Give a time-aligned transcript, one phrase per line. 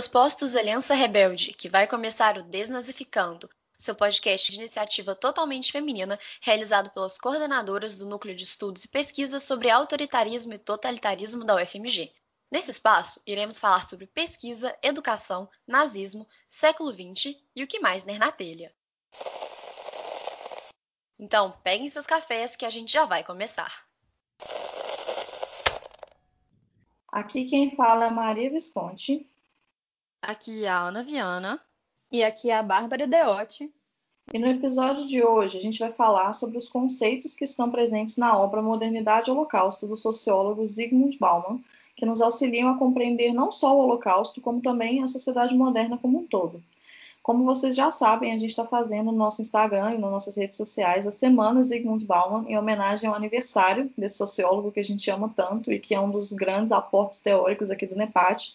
[0.00, 6.18] seus postos, Aliança Rebelde, que vai começar o Desnazificando, seu podcast de iniciativa totalmente feminina,
[6.40, 12.10] realizado pelas coordenadoras do Núcleo de Estudos e Pesquisas sobre Autoritarismo e Totalitarismo da UFMG.
[12.50, 18.18] Nesse espaço, iremos falar sobre pesquisa, educação, nazismo, século XX e o que mais ner
[18.18, 18.72] na telha.
[21.18, 23.84] Então, peguem seus cafés que a gente já vai começar.
[27.12, 29.29] Aqui quem fala é Maria Visconti.
[30.22, 31.58] Aqui é a Ana Viana.
[32.12, 33.72] E aqui é a Bárbara Deotti.
[34.32, 38.18] E no episódio de hoje a gente vai falar sobre os conceitos que estão presentes
[38.18, 41.64] na obra Modernidade e Holocausto do sociólogo Zygmunt Bauman,
[41.96, 46.18] que nos auxiliam a compreender não só o Holocausto, como também a sociedade moderna como
[46.18, 46.62] um todo.
[47.22, 50.56] Como vocês já sabem, a gente está fazendo no nosso Instagram e nas nossas redes
[50.56, 55.32] sociais a Semana Zygmunt Bauman, em homenagem ao aniversário desse sociólogo que a gente ama
[55.34, 58.54] tanto e que é um dos grandes aportes teóricos aqui do NEPAT.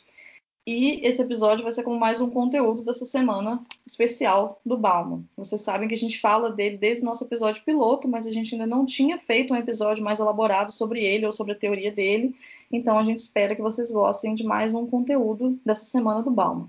[0.68, 5.24] E esse episódio vai ser como mais um conteúdo dessa semana especial do Bauman.
[5.38, 8.56] Vocês sabem que a gente fala dele desde o nosso episódio piloto, mas a gente
[8.56, 12.36] ainda não tinha feito um episódio mais elaborado sobre ele ou sobre a teoria dele.
[12.72, 16.68] Então a gente espera que vocês gostem de mais um conteúdo dessa semana do Bauman.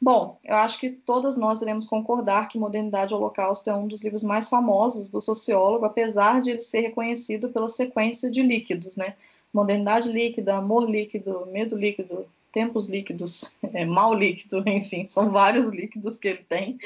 [0.00, 4.02] Bom, eu acho que todas nós iremos concordar que Modernidade e Holocausto é um dos
[4.02, 9.14] livros mais famosos do sociólogo, apesar de ele ser reconhecido pela sequência de líquidos, né?
[9.54, 16.18] Modernidade líquida, amor líquido, medo líquido, tempos líquidos, é, mal líquido, enfim, são vários líquidos
[16.18, 16.78] que ele tem.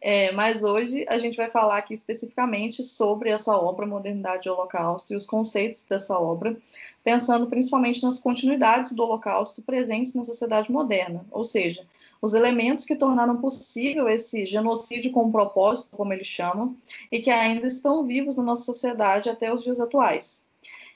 [0.00, 5.12] É, mas hoje a gente vai falar aqui especificamente sobre essa obra, Modernidade e Holocausto,
[5.12, 6.56] e os conceitos dessa obra,
[7.04, 11.86] pensando principalmente nas continuidades do Holocausto presentes na sociedade moderna, ou seja,
[12.20, 16.74] os elementos que tornaram possível esse genocídio com propósito, como ele chama,
[17.12, 20.44] e que ainda estão vivos na nossa sociedade até os dias atuais.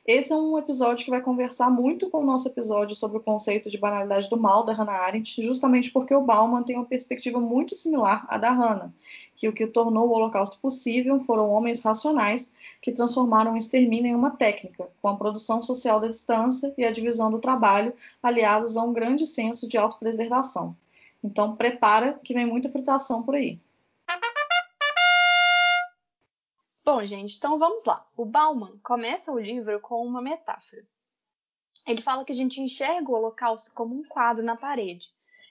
[0.06, 3.69] Esse é um episódio que vai conversar muito com o nosso episódio sobre o conceito
[3.69, 7.75] de banalidade do mal da Hannah Arendt, justamente porque o Bauman tem uma perspectiva muito
[7.75, 8.94] similar à da Hannah,
[9.34, 14.15] que o que tornou o Holocausto possível foram homens racionais que transformaram o extermínio em
[14.15, 17.93] uma técnica, com a produção social da distância e a divisão do trabalho,
[18.23, 20.77] aliados a um grande senso de autopreservação.
[21.23, 23.59] Então, prepara que vem muita fritação por aí.
[26.88, 28.06] Bom, gente, então vamos lá.
[28.16, 30.86] O Bauman começa o livro com uma metáfora.
[31.84, 35.08] Ele fala que a gente enxerga o Holocausto como um quadro na parede.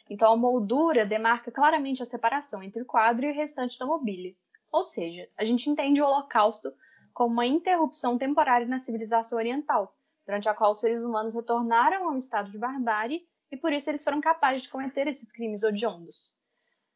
[0.10, 4.34] Então a moldura demarca claramente a separação entre o quadro e o restante da mobília.
[4.72, 6.74] Ou seja, a gente entende o Holocausto
[7.14, 9.94] como uma interrupção temporária na civilização oriental,
[10.26, 14.06] durante a qual os seres humanos retornaram ao estado de barbárie e por isso eles
[14.06, 16.38] foram capazes de cometer esses crimes odiondos.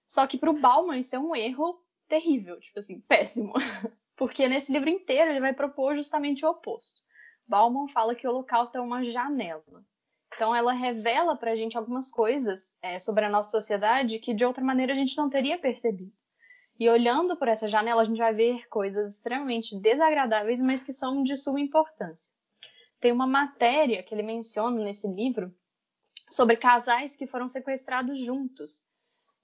[0.07, 3.51] Só que para o Bauman isso é um erro terrível, tipo assim, péssimo.
[4.19, 6.99] porque nesse livro inteiro ele vai propor justamente o oposto.
[7.47, 9.81] Bauman fala que o Holocausto é uma janela.
[10.35, 14.43] Então ela revela para a gente algumas coisas é, sobre a nossa sociedade que de
[14.43, 16.11] outra maneira a gente não teria percebido.
[16.77, 21.23] E olhando por essa janela a gente vai ver coisas extremamente desagradáveis, mas que são
[21.23, 22.35] de suma importância.
[22.99, 25.55] Tem uma matéria que ele menciona nesse livro
[26.29, 28.83] sobre casais que foram sequestrados juntos.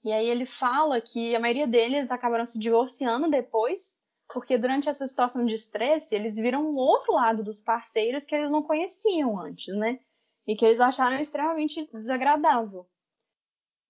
[0.04, 5.06] E aí ele fala que a maioria deles acabaram se divorciando depois porque durante essa
[5.06, 9.74] situação de estresse, eles viram um outro lado dos parceiros que eles não conheciam antes,
[9.76, 10.00] né?
[10.46, 12.86] E que eles acharam extremamente desagradável.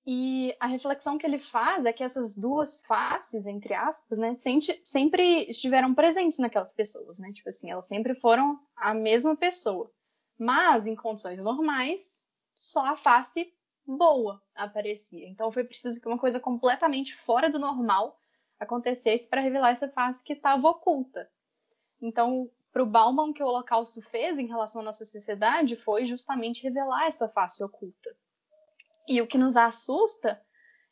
[0.07, 5.47] E a reflexão que ele faz é que essas duas faces, entre aspas, né, sempre
[5.49, 7.33] estiveram presentes naquelas pessoas, né?
[7.33, 9.91] Tipo assim, elas sempre foram a mesma pessoa.
[10.39, 13.53] Mas, em condições normais, só a face
[13.85, 15.29] boa aparecia.
[15.29, 18.21] Então foi preciso que uma coisa completamente fora do normal
[18.59, 21.29] acontecesse para revelar essa face que estava oculta.
[22.01, 26.63] Então, para o Bauman, que o Holocausto fez em relação à nossa sociedade foi justamente
[26.63, 28.15] revelar essa face oculta.
[29.09, 30.41] E o que nos assusta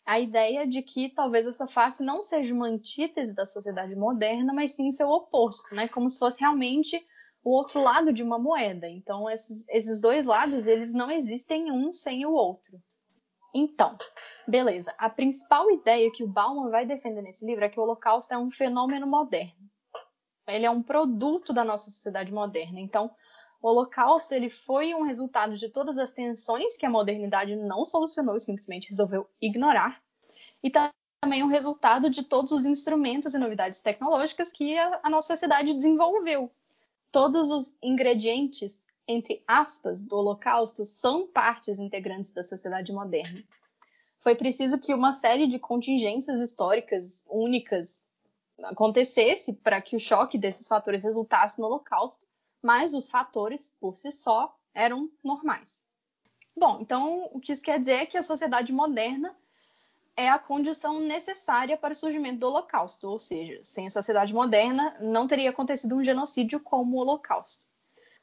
[0.07, 4.53] é a ideia de que talvez essa face não seja uma antítese da sociedade moderna,
[4.53, 5.89] mas sim seu oposto, né?
[5.89, 7.05] Como se fosse realmente
[7.43, 8.89] o outro lado de uma moeda.
[8.89, 12.81] Então, esses, esses dois lados, eles não existem um sem o outro.
[13.55, 13.97] Então,
[14.47, 14.95] beleza.
[14.99, 18.39] A principal ideia que o Bauman vai defender nesse livro é que o Holocausto é
[18.39, 19.71] um fenômeno moderno.
[20.47, 22.79] Ele é um produto da nossa sociedade moderna.
[22.81, 23.11] Então,
[23.65, 28.37] O Holocausto ele foi um resultado de todas as tensões que a modernidade não solucionou
[28.37, 30.03] e simplesmente resolveu ignorar,
[30.63, 35.29] e também um resultado de todos os instrumentos e novidades tecnológicas que a, a nossa
[35.29, 36.53] sociedade desenvolveu.
[37.11, 43.43] Todos os ingredientes, entre aspas, do Holocausto são partes integrantes da sociedade moderna.
[44.25, 48.09] Foi preciso que uma série de contingências históricas únicas
[48.63, 52.27] acontecesse para que o choque desses fatores resultasse no Holocausto,
[52.63, 55.87] mas os fatores por si só eram normais.
[56.57, 59.37] Bom, então o que isso quer dizer é que a sociedade moderna
[60.17, 64.97] é a condição necessária para o surgimento do Holocausto, ou seja, sem a sociedade moderna
[65.01, 67.67] não teria acontecido um genocídio como o Holocausto.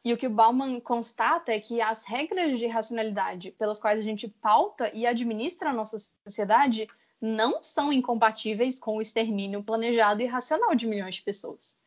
[0.03, 4.03] E o que o Bauman constata é que as regras de racionalidade pelas quais a
[4.03, 6.87] gente pauta e administra a nossa sociedade
[7.21, 11.77] não são incompatíveis com o extermínio planejado e racional de milhões de pessoas.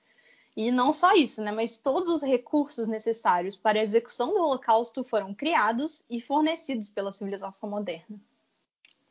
[0.57, 5.03] E não só isso, né, mas todos os recursos necessários para a execução do Holocausto
[5.03, 8.21] foram criados e fornecidos pela civilização moderna.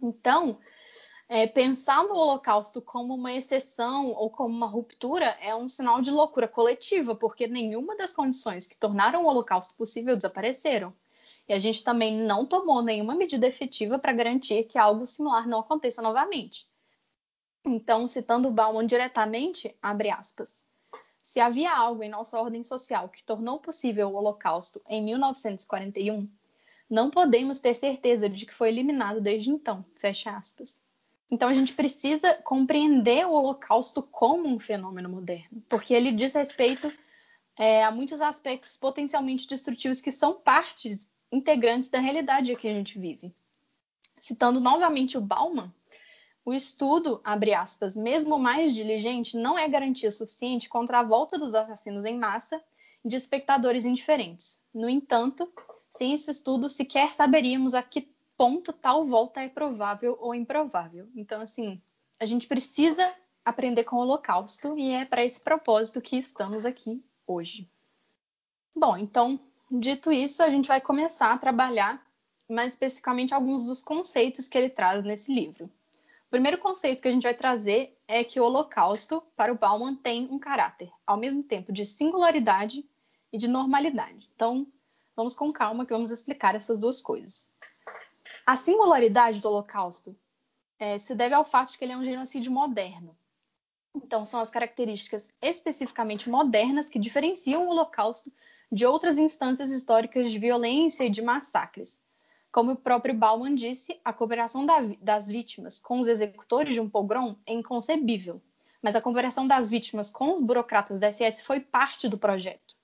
[0.01, 0.57] Então,
[1.29, 6.11] é, pensar no Holocausto como uma exceção ou como uma ruptura é um sinal de
[6.11, 10.93] loucura coletiva, porque nenhuma das condições que tornaram o Holocausto possível desapareceram.
[11.47, 15.59] E a gente também não tomou nenhuma medida efetiva para garantir que algo similar não
[15.59, 16.67] aconteça novamente.
[17.65, 20.67] Então, citando Bauman diretamente, abre aspas.
[21.21, 26.29] Se havia algo em nossa ordem social que tornou possível o Holocausto em 1941,
[26.89, 29.85] não podemos ter certeza de que foi eliminado desde então.
[29.95, 30.82] Fecha aspas.
[31.33, 36.94] Então a gente precisa compreender o Holocausto como um fenômeno moderno, porque ele diz respeito
[37.57, 43.00] é, a muitos aspectos potencialmente destrutivos que são partes integrantes da realidade que a gente
[43.00, 43.33] vive.
[44.19, 45.74] Citando novamente o Bauman,
[46.45, 51.56] o estudo, abre aspas, mesmo mais diligente, não é garantia suficiente contra a volta dos
[51.56, 52.63] assassinos em massa
[53.03, 54.62] de espectadores indiferentes.
[54.71, 55.51] No entanto,
[55.89, 58.12] sem esse estudo, sequer saberíamos a que
[58.44, 61.07] ponto tal volta é provável ou improvável.
[61.16, 61.81] Então, assim,
[62.19, 63.10] a gente precisa
[63.45, 67.72] aprender com o Holocausto e é para esse propósito que estamos aqui hoje.
[68.75, 69.40] Bom, então,
[69.72, 72.06] dito isso, a gente vai começar a trabalhar
[72.50, 75.68] mais especificamente alguns dos conceitos que ele traz nesse livro.
[76.28, 79.95] O primeiro conceito que a gente vai trazer é que o Holocausto, para o Bauman,
[79.95, 82.86] tem um caráter, ao mesmo tempo de singularidade
[83.31, 84.30] e de normalidade.
[84.36, 84.68] Então,
[85.16, 87.50] vamos com calma que vamos explicar essas duas coisas.
[88.45, 90.13] A singularidade do Holocausto
[90.78, 93.16] é, se deve ao fato de que ele é um genocídio moderno.
[93.95, 98.30] Então, são as características especificamente modernas que diferenciam o Holocausto
[98.69, 102.01] de outras instâncias históricas de violência e de massacres.
[102.51, 106.90] Como o próprio Bauman disse, a cooperação da, das vítimas com os executores de um
[106.90, 108.42] pogrom é inconcebível,
[108.81, 112.75] mas a cooperação das vítimas com os burocratas da SS foi parte do projeto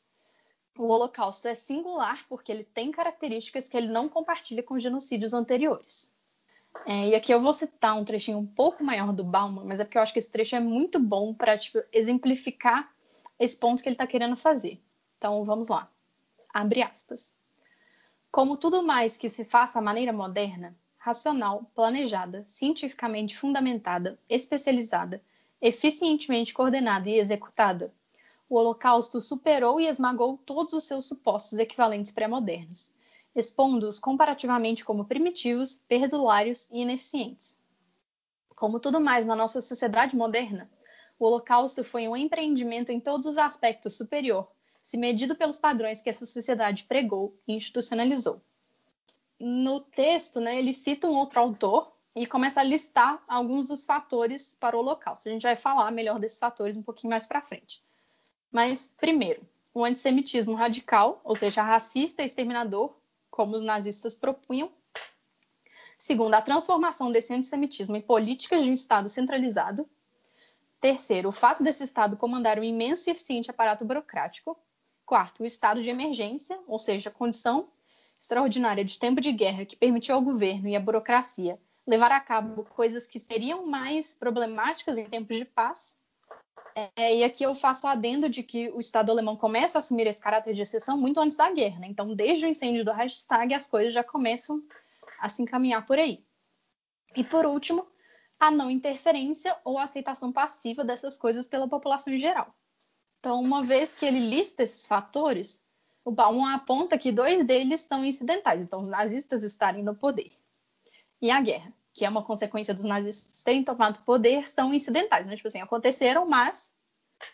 [0.79, 6.09] o Holocausto é singular porque ele tem características que ele não compartilha com genocídios anteriores.
[6.85, 9.83] É, e aqui eu vou citar um trechinho um pouco maior do Bauman, mas é
[9.83, 12.89] porque eu acho que esse trecho é muito bom para tipo, exemplificar
[13.37, 14.81] esse ponto que ele está querendo fazer.
[15.17, 15.91] Então vamos lá.
[16.53, 17.35] Abre aspas.
[18.31, 25.21] Como tudo mais que se faça à maneira moderna, racional, planejada, cientificamente fundamentada, especializada,
[25.61, 27.93] eficientemente coordenada e executada,
[28.49, 32.91] o Holocausto superou e esmagou todos os seus supostos equivalentes pré-modernos,
[33.35, 37.55] expondo-os comparativamente como primitivos, perdulários e ineficientes.
[38.55, 40.67] Como tudo mais na nossa sociedade moderna,
[41.19, 44.47] o Holocausto foi um empreendimento em todos os aspectos superior,
[44.81, 48.41] se medido pelos padrões que essa sociedade pregou e institucionalizou.
[49.39, 54.57] No texto, né, ele cita um outro autor e começa a listar alguns dos fatores
[54.59, 55.29] para o Holocausto.
[55.29, 57.81] A gente vai falar melhor desses fatores um pouquinho mais para frente.
[58.51, 59.41] Mas, primeiro,
[59.73, 62.95] o antissemitismo radical, ou seja, racista e exterminador,
[63.29, 64.71] como os nazistas propunham.
[65.97, 69.87] Segundo, a transformação desse antissemitismo em políticas de um Estado centralizado.
[70.79, 74.57] Terceiro, o fato desse Estado comandar um imenso e eficiente aparato burocrático.
[75.05, 77.69] Quarto, o estado de emergência, ou seja, a condição
[78.19, 82.63] extraordinária de tempo de guerra que permitiu ao governo e à burocracia levar a cabo
[82.65, 85.97] coisas que seriam mais problemáticas em tempos de paz.
[86.95, 90.07] É, e aqui eu faço o adendo de que o Estado alemão começa a assumir
[90.07, 91.87] esse caráter de exceção muito antes da guerra, né?
[91.87, 94.63] Então, desde o incêndio do Reichstag, as coisas já começam
[95.19, 96.23] a se encaminhar por aí.
[97.15, 97.87] E por último,
[98.39, 102.55] a não interferência ou aceitação passiva dessas coisas pela população em geral.
[103.19, 105.61] Então, uma vez que ele lista esses fatores,
[106.05, 110.31] o Bauman aponta que dois deles são incidentais, então os nazistas estarem no poder.
[111.21, 115.35] E a guerra que é uma consequência dos nazistas terem tomado poder, são incidentais, né?
[115.35, 116.73] Tipo assim, aconteceram, mas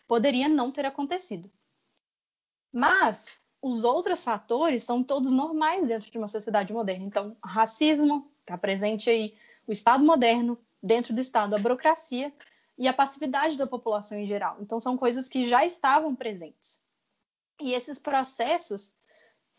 [0.07, 1.51] poderia não ter acontecido.
[2.73, 7.05] Mas os outros fatores são todos normais dentro de uma sociedade moderna.
[7.05, 12.33] Então, racismo está presente aí, o Estado moderno, dentro do Estado, a burocracia
[12.75, 14.57] e a passividade da população em geral.
[14.59, 16.81] Então, são coisas que já estavam presentes.
[17.61, 18.91] E esses processos,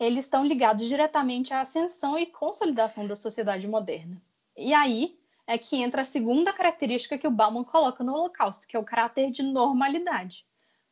[0.01, 4.21] eles estão ligados diretamente à ascensão e consolidação da sociedade moderna.
[4.57, 8.77] E aí é que entra a segunda característica que o Bauman coloca no Holocausto, que
[8.77, 10.45] é o caráter de normalidade.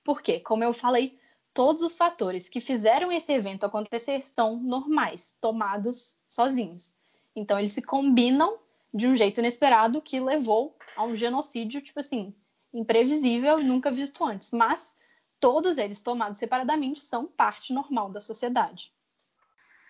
[0.04, 0.38] Por quê?
[0.38, 1.18] Como eu falei,
[1.52, 6.94] todos os fatores que fizeram esse evento acontecer são normais, tomados sozinhos.
[7.34, 8.58] Então, eles se combinam
[8.92, 12.32] de um jeito inesperado que levou a um genocídio, tipo assim,
[12.72, 14.52] imprevisível, nunca visto antes.
[14.52, 14.94] Mas
[15.40, 18.92] todos eles, tomados separadamente, são parte normal da sociedade.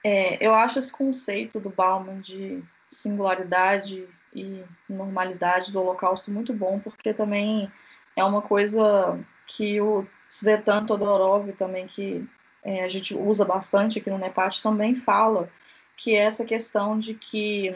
[0.03, 6.81] É, eu acho esse conceito do Bauman de singularidade e normalidade do Holocausto muito bom,
[6.81, 7.71] porque também
[8.17, 12.29] é uma coisa que o Svetan Todorov também, que
[12.63, 15.49] é, a gente usa bastante aqui no NEPAT, também fala
[15.97, 17.75] que é essa questão de que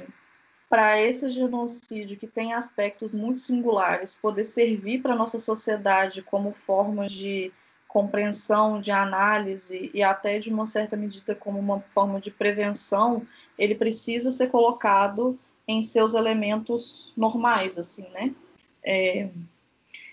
[0.69, 6.53] para esse genocídio que tem aspectos muito singulares poder servir para a nossa sociedade como
[6.53, 7.53] forma de
[7.89, 13.27] compreensão, de análise e até de uma certa medida como uma forma de prevenção,
[13.59, 18.33] ele precisa ser colocado em seus elementos normais, assim, né?
[18.85, 19.29] É,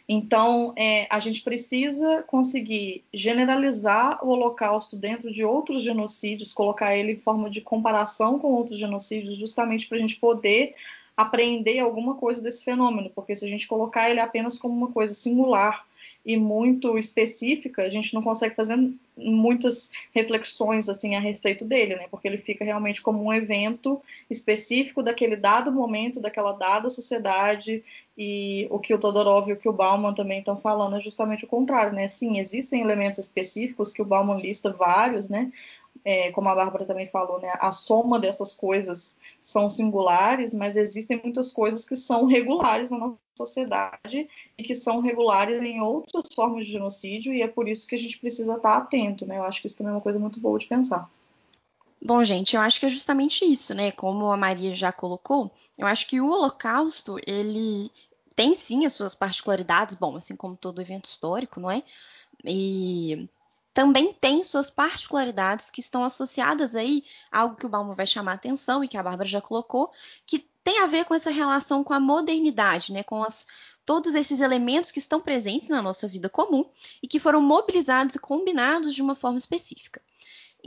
[0.07, 7.13] então, é, a gente precisa conseguir generalizar o Holocausto dentro de outros genocídios, colocar ele
[7.13, 10.75] em forma de comparação com outros genocídios, justamente para a gente poder
[11.17, 15.13] aprender alguma coisa desse fenômeno, porque se a gente colocar ele apenas como uma coisa
[15.13, 15.85] singular
[16.25, 18.77] e muito específica, a gente não consegue fazer
[19.15, 22.07] muitas reflexões assim a respeito dele, né?
[22.09, 27.83] Porque ele fica realmente como um evento específico daquele dado momento, daquela dada sociedade,
[28.17, 31.45] e o que o Todorov e o que o Bauman também estão falando é justamente
[31.45, 32.07] o contrário, né?
[32.07, 35.51] Sim, existem elementos específicos que o Bauman lista vários, né?
[36.03, 37.51] É, como a Bárbara também falou, né?
[37.59, 44.29] A soma dessas coisas são singulares, mas existem muitas coisas que são regulares na sociedade
[44.57, 47.99] e que são regulares em outras formas de genocídio, e é por isso que a
[47.99, 49.37] gente precisa estar atento, né?
[49.37, 51.09] Eu acho que isso também é uma coisa muito boa de pensar.
[52.01, 53.91] Bom, gente, eu acho que é justamente isso, né?
[53.91, 57.91] Como a Maria já colocou, eu acho que o Holocausto, ele
[58.35, 61.83] tem sim as suas particularidades, bom, assim como todo evento histórico, não é?
[62.43, 63.27] E
[63.75, 68.31] também tem suas particularidades que estão associadas aí a algo que o Bauman vai chamar
[68.31, 69.91] a atenção e que a Bárbara já colocou,
[70.25, 73.45] que tem a ver com essa relação com a modernidade, né, com as,
[73.85, 76.65] todos esses elementos que estão presentes na nossa vida comum
[77.03, 80.01] e que foram mobilizados e combinados de uma forma específica.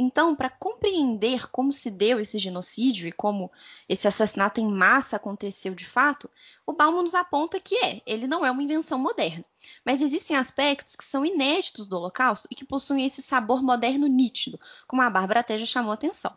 [0.00, 3.50] Então, para compreender como se deu esse genocídio e como
[3.88, 6.30] esse assassinato em massa aconteceu de fato,
[6.64, 9.44] o Bauman nos aponta que é, ele não é uma invenção moderna,
[9.84, 14.60] mas existem aspectos que são inéditos do Holocausto e que possuem esse sabor moderno nítido,
[14.86, 16.32] como a Bárbara até já chamou atenção.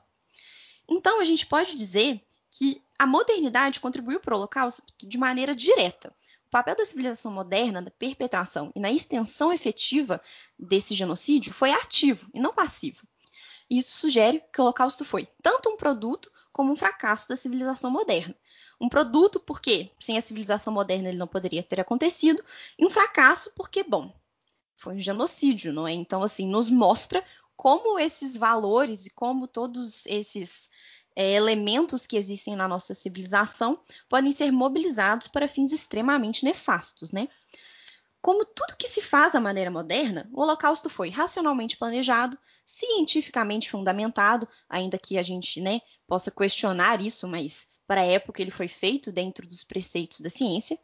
[0.90, 6.12] Então, a gente pode dizer que a modernidade contribuiu para o Holocausto de maneira direta.
[6.48, 10.20] O papel da civilização moderna na perpetração e na extensão efetiva
[10.58, 13.06] desse genocídio foi ativo e não passivo.
[13.72, 18.36] Isso sugere que o Holocausto foi tanto um produto como um fracasso da civilização moderna.
[18.82, 22.44] Um produto porque sem a civilização moderna ele não poderia ter acontecido,
[22.78, 24.14] e um fracasso porque, bom,
[24.76, 25.94] foi um genocídio, não é?
[25.94, 27.24] Então, assim, nos mostra
[27.56, 30.70] como esses valores e como todos esses
[31.16, 37.30] é, elementos que existem na nossa civilização podem ser mobilizados para fins extremamente nefastos, né?
[38.22, 44.48] Como tudo que se faz à maneira moderna, o Holocausto foi racionalmente planejado, cientificamente fundamentado,
[44.70, 49.12] ainda que a gente né, possa questionar isso, mas para a época ele foi feito
[49.12, 50.78] dentro dos preceitos da ciência,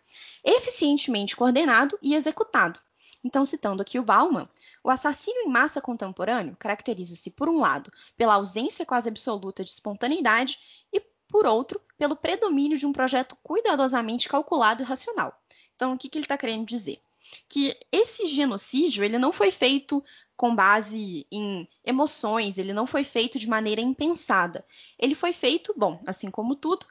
[0.44, 2.80] eficientemente coordenado e executado.
[3.24, 4.50] Então, citando aqui o Bauman,
[4.84, 10.60] o assassínio em massa contemporâneo caracteriza-se, por um lado, pela ausência quase absoluta de espontaneidade
[10.92, 15.40] e, por outro, pelo predomínio de um projeto cuidadosamente calculado e racional.
[15.76, 17.00] Então, o que, que ele está querendo dizer?
[17.48, 20.04] Que esse genocídio ele não foi feito
[20.36, 24.64] com base em emoções, ele não foi feito de maneira impensada.
[25.00, 26.86] Ele foi feito, bom, assim como tudo,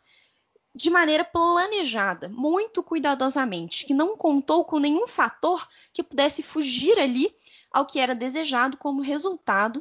[0.75, 7.35] de maneira planejada, muito cuidadosamente, que não contou com nenhum fator que pudesse fugir ali
[7.71, 9.81] ao que era desejado como resultado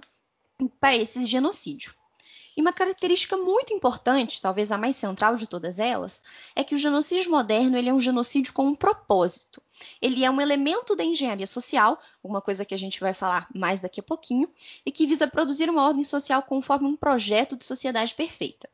[0.80, 1.94] para esse genocídio.
[2.56, 6.24] E uma característica muito importante, talvez a mais central de todas elas,
[6.56, 9.62] é que o genocídio moderno ele é um genocídio com um propósito.
[10.02, 13.82] Ele é um elemento da engenharia social, uma coisa que a gente vai falar mais
[13.82, 14.50] daqui a pouquinho,
[14.86, 18.70] e que visa produzir uma ordem social conforme um projeto de sociedade perfeita.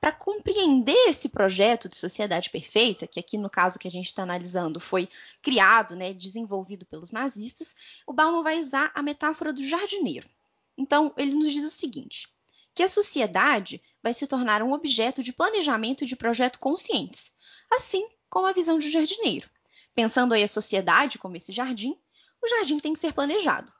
[0.00, 4.22] Para compreender esse projeto de sociedade perfeita, que aqui no caso que a gente está
[4.22, 5.08] analisando foi
[5.42, 7.74] criado, né, desenvolvido pelos nazistas,
[8.06, 10.28] o Bauman vai usar a metáfora do jardineiro.
[10.76, 12.28] Então, ele nos diz o seguinte:
[12.74, 17.32] que a sociedade vai se tornar um objeto de planejamento e de projeto conscientes,
[17.70, 19.48] assim como a visão de jardineiro.
[19.94, 21.96] Pensando aí a sociedade como esse jardim,
[22.42, 23.72] o jardim tem que ser planejado.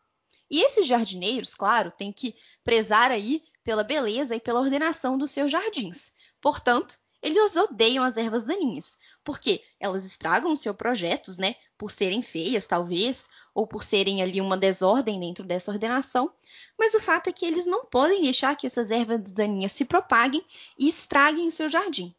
[0.50, 5.50] E esses jardineiros, claro, têm que prezar aí pela beleza e pela ordenação dos seus
[5.50, 6.12] jardins.
[6.40, 11.56] Portanto, eles odeiam as ervas daninhas, porque elas estragam os seus projetos, né?
[11.76, 16.32] Por serem feias, talvez, ou por serem ali uma desordem dentro dessa ordenação.
[16.76, 20.44] Mas o fato é que eles não podem deixar que essas ervas daninhas se propaguem
[20.76, 22.14] e estraguem o seu jardim.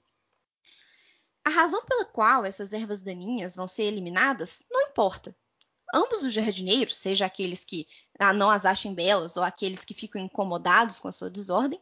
[1.44, 5.36] A razão pela qual essas ervas daninhas vão ser eliminadas não importa.
[5.94, 7.88] Ambos os jardineiros, seja aqueles que
[8.18, 11.80] ah, não as achem belas ou aqueles que ficam incomodados com a sua desordem,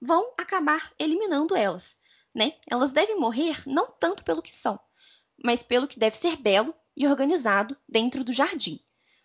[0.00, 1.96] vão acabar eliminando elas.
[2.34, 2.54] Né?
[2.68, 4.80] Elas devem morrer não tanto pelo que são,
[5.42, 8.80] mas pelo que deve ser belo e organizado dentro do jardim.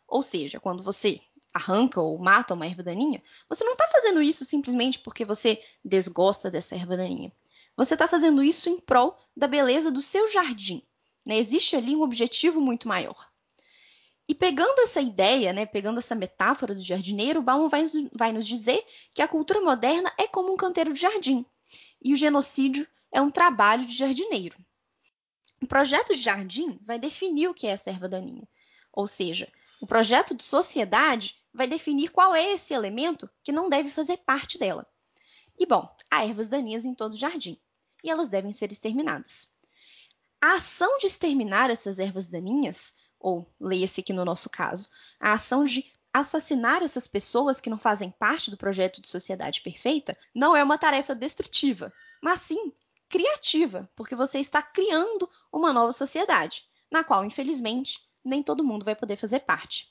[0.10, 1.20] Ou seja, quando você
[1.54, 6.50] arranca ou mata uma erva daninha, você não está fazendo isso simplesmente porque você desgosta
[6.50, 7.32] dessa erva daninha.
[7.76, 10.84] Você está fazendo isso em prol da beleza do seu jardim.
[11.26, 11.38] Né?
[11.38, 13.30] Existe ali um objetivo muito maior.
[14.28, 18.86] E pegando essa ideia, né, pegando essa metáfora do jardineiro, Bauman vai, vai nos dizer
[19.12, 21.44] que a cultura moderna é como um canteiro de jardim
[22.00, 24.56] e o genocídio é um trabalho de jardineiro.
[25.62, 28.48] O projeto de jardim vai definir o que é essa erva daninha,
[28.94, 33.90] ou seja, o projeto de sociedade vai definir qual é esse elemento que não deve
[33.90, 34.86] fazer parte dela.
[35.58, 37.60] E bom, há ervas daninhas em todo o jardim,
[38.04, 39.48] e elas devem ser exterminadas.
[40.42, 45.66] A ação de exterminar essas ervas daninhas ou leia-se aqui no nosso caso, a ação
[45.66, 50.64] de assassinar essas pessoas que não fazem parte do projeto de sociedade perfeita não é
[50.64, 52.74] uma tarefa destrutiva, mas sim
[53.10, 58.96] criativa, porque você está criando uma nova sociedade, na qual, infelizmente, nem todo mundo vai
[58.96, 59.88] poder fazer parte.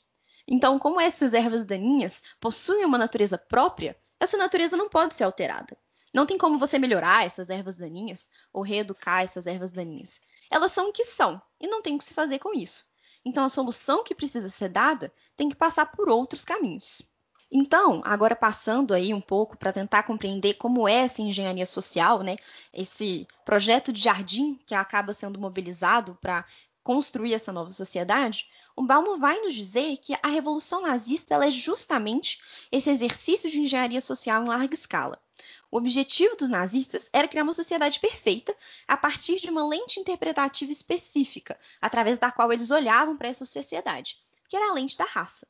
[0.47, 5.77] Então, como essas ervas daninhas possuem uma natureza própria, essa natureza não pode ser alterada.
[6.13, 10.21] Não tem como você melhorar essas ervas daninhas ou reeducar essas ervas daninhas.
[10.51, 12.87] Elas são o que são e não tem o que se fazer com isso.
[13.25, 17.03] Então, a solução que precisa ser dada tem que passar por outros caminhos.
[17.51, 22.37] Então, agora passando aí um pouco para tentar compreender como é essa engenharia social, né?
[22.73, 26.45] Esse projeto de jardim que acaba sendo mobilizado para
[26.89, 32.41] construir essa nova sociedade, o Bauman vai nos dizer que a revolução nazista é justamente
[32.73, 35.23] esse exercício de engenharia social em larga escala.
[35.71, 40.73] O objetivo dos nazistas era criar uma sociedade perfeita a partir de uma lente interpretativa
[40.73, 44.17] específica, através da qual eles olhavam para essa sociedade,
[44.49, 45.47] que era a lente da raça.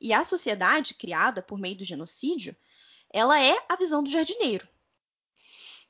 [0.00, 2.56] E a sociedade criada por meio do genocídio,
[3.12, 4.66] ela é a visão do jardineiro.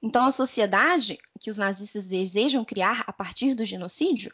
[0.02, 4.30] Então, a sociedade que os nazistas desejam criar a partir do genocídio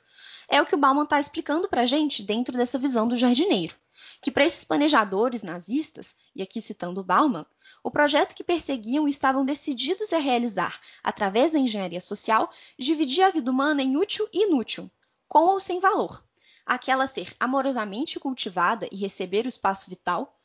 [0.50, 3.74] é o que o Bauman está explicando para a gente dentro dessa visão do jardineiro.
[4.20, 7.46] Que para esses planejadores nazistas, e aqui citando Bauman,
[7.84, 13.30] o projeto que perseguiam e estavam decididos a realizar, através da engenharia social, dividia a
[13.30, 14.90] vida humana em útil e inútil,
[15.28, 16.22] com ou sem valor.
[16.66, 20.36] Aquela ser amorosamente cultivada e receber o espaço vital,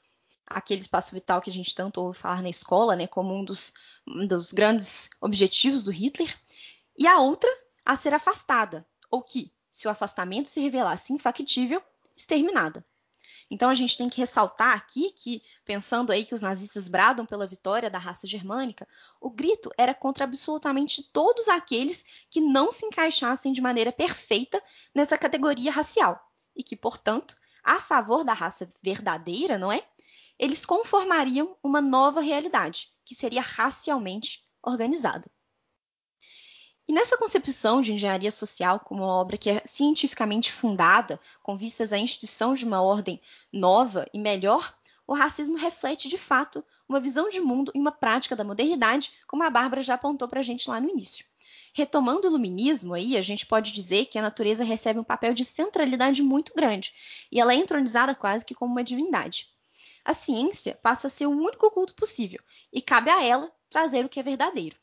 [0.46, 3.74] aquele espaço vital que a gente tanto ouve falar na escola, né, como um dos,
[4.08, 6.34] um dos grandes objetivos do Hitler,
[6.98, 7.50] e a outra
[7.84, 11.84] a ser afastada, ou que, se o afastamento se revelasse infactível,
[12.16, 12.86] exterminada.
[13.52, 17.46] Então a gente tem que ressaltar aqui que, pensando aí que os nazistas bradam pela
[17.46, 18.88] vitória da raça germânica,
[19.20, 25.18] o grito era contra absolutamente todos aqueles que não se encaixassem de maneira perfeita nessa
[25.18, 29.86] categoria racial e que, portanto, a favor da raça verdadeira, não é?
[30.40, 35.30] Eles conformariam uma nova realidade, que seria racialmente organizada.
[36.88, 41.92] E nessa concepção de engenharia social como uma obra que é cientificamente fundada, com vistas
[41.92, 43.20] à instituição de uma ordem
[43.52, 48.36] nova e melhor, o racismo reflete de fato uma visão de mundo e uma prática
[48.36, 51.26] da modernidade, como a Bárbara já apontou para a gente lá no início.
[51.74, 55.44] Retomando o iluminismo, aí, a gente pode dizer que a natureza recebe um papel de
[55.44, 56.94] centralidade muito grande
[57.32, 59.50] e ela é entronizada quase que como uma divindade.
[60.06, 62.40] A ciência passa a ser o único culto possível
[62.72, 64.78] e cabe a ela trazer o que é verdadeiro.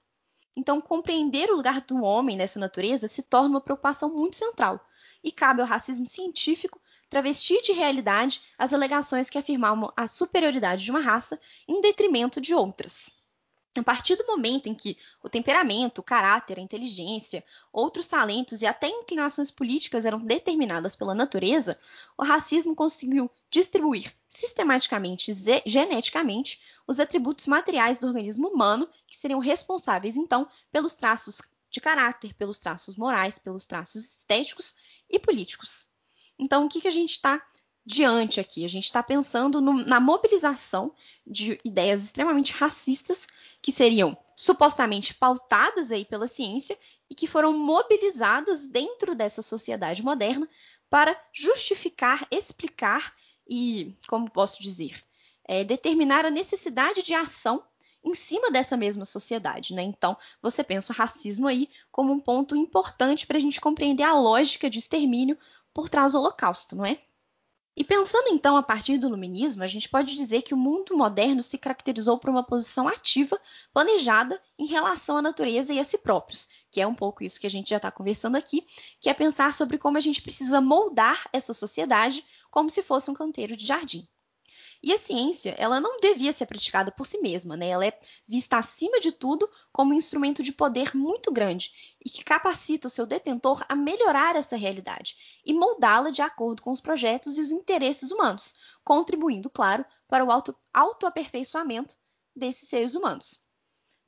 [0.56, 4.86] Então, compreender o lugar do homem nessa natureza se torna uma preocupação muito central,
[5.24, 10.90] e cabe ao racismo científico travestir de realidade as alegações que afirmavam a superioridade de
[10.90, 13.10] uma raça em detrimento de outras.
[13.74, 18.66] A partir do momento em que o temperamento, o caráter, a inteligência, outros talentos e
[18.66, 21.78] até inclinações políticas eram determinadas pela natureza,
[22.18, 29.40] o racismo conseguiu distribuir sistematicamente e geneticamente os atributos materiais do organismo humano, que seriam
[29.40, 34.76] responsáveis, então, pelos traços de caráter, pelos traços morais, pelos traços estéticos
[35.08, 35.86] e políticos.
[36.38, 37.42] Então, o que, que a gente está
[37.84, 38.64] diante aqui.
[38.64, 40.94] A gente está pensando no, na mobilização
[41.26, 43.26] de ideias extremamente racistas
[43.60, 46.76] que seriam supostamente pautadas aí pela ciência
[47.08, 50.48] e que foram mobilizadas dentro dessa sociedade moderna
[50.90, 53.14] para justificar, explicar
[53.48, 55.02] e, como posso dizer,
[55.44, 57.62] é, determinar a necessidade de ação
[58.04, 59.82] em cima dessa mesma sociedade, né?
[59.82, 64.14] Então, você pensa o racismo aí como um ponto importante para a gente compreender a
[64.14, 65.38] lógica de extermínio
[65.72, 67.00] por trás do Holocausto, não é?
[67.74, 71.42] E pensando então a partir do Iluminismo, a gente pode dizer que o mundo moderno
[71.42, 73.40] se caracterizou por uma posição ativa,
[73.72, 77.46] planejada em relação à natureza e a si próprios, que é um pouco isso que
[77.46, 78.66] a gente já está conversando aqui,
[79.00, 83.14] que é pensar sobre como a gente precisa moldar essa sociedade como se fosse um
[83.14, 84.06] canteiro de jardim.
[84.82, 87.68] E a ciência, ela não devia ser praticada por si mesma, né?
[87.68, 91.72] Ela é vista acima de tudo como um instrumento de poder muito grande
[92.04, 95.16] e que capacita o seu detentor a melhorar essa realidade
[95.46, 100.32] e moldá-la de acordo com os projetos e os interesses humanos, contribuindo, claro, para o
[100.32, 101.96] auto autoaperfeiçoamento
[102.34, 103.40] desses seres humanos.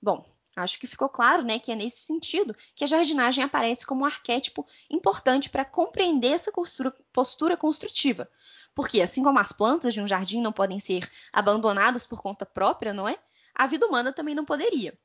[0.02, 4.02] Bom, acho que ficou claro, né, que é nesse sentido que a jardinagem aparece como
[4.02, 8.28] um arquétipo importante para compreender essa postura, postura construtiva
[8.74, 12.92] porque, assim como as plantas de um jardim não podem ser abandonadas por conta própria,
[12.92, 13.18] não é?
[13.54, 14.98] A vida humana também não poderia.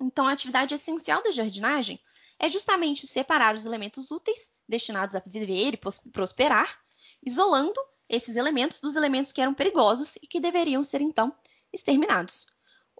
[0.00, 2.00] Então, a atividade essencial da jardinagem
[2.38, 6.78] é justamente separar os elementos úteis, destinados a viver e prosperar,
[7.24, 11.34] isolando esses elementos dos elementos que eram perigosos e que deveriam ser, então,
[11.72, 12.46] exterminados.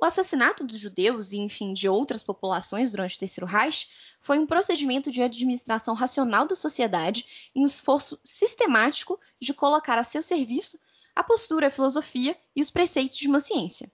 [0.00, 3.88] O assassinato dos judeus e, enfim, de outras populações durante o Terceiro Reich
[4.20, 10.04] foi um procedimento de administração racional da sociedade em um esforço sistemático de colocar a
[10.04, 10.78] seu serviço
[11.16, 13.90] a postura, a filosofia e os preceitos de uma ciência.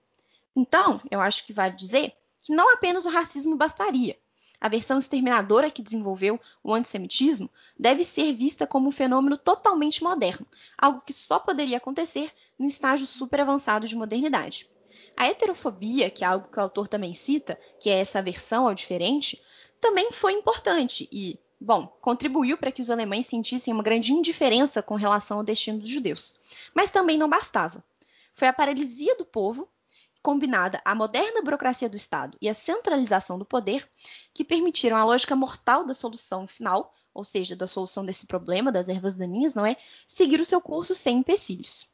[0.55, 2.13] Então, eu acho que vale dizer
[2.43, 4.19] que não apenas o racismo bastaria.
[4.61, 10.47] A versão exterminadora que desenvolveu o antissemitismo deve ser vista como um fenômeno totalmente moderno,
[10.77, 14.69] algo que só poderia acontecer no estágio super avançado de modernidade.
[15.17, 18.75] A heterofobia, que é algo que o autor também cita, que é essa aversão ao
[18.75, 19.41] diferente,
[19.81, 24.95] também foi importante e, bom, contribuiu para que os alemães sentissem uma grande indiferença com
[24.97, 26.35] relação ao destino dos judeus.
[26.75, 27.85] Mas também não bastava.
[28.33, 29.69] Foi a paralisia do povo,
[30.23, 33.89] combinada à moderna burocracia do Estado e a centralização do poder,
[34.33, 38.89] que permitiram a lógica mortal da solução final, ou seja, da solução desse problema das
[38.89, 39.77] ervas daninhas, não é?
[40.07, 41.87] Seguir o seu curso sem empecilhos.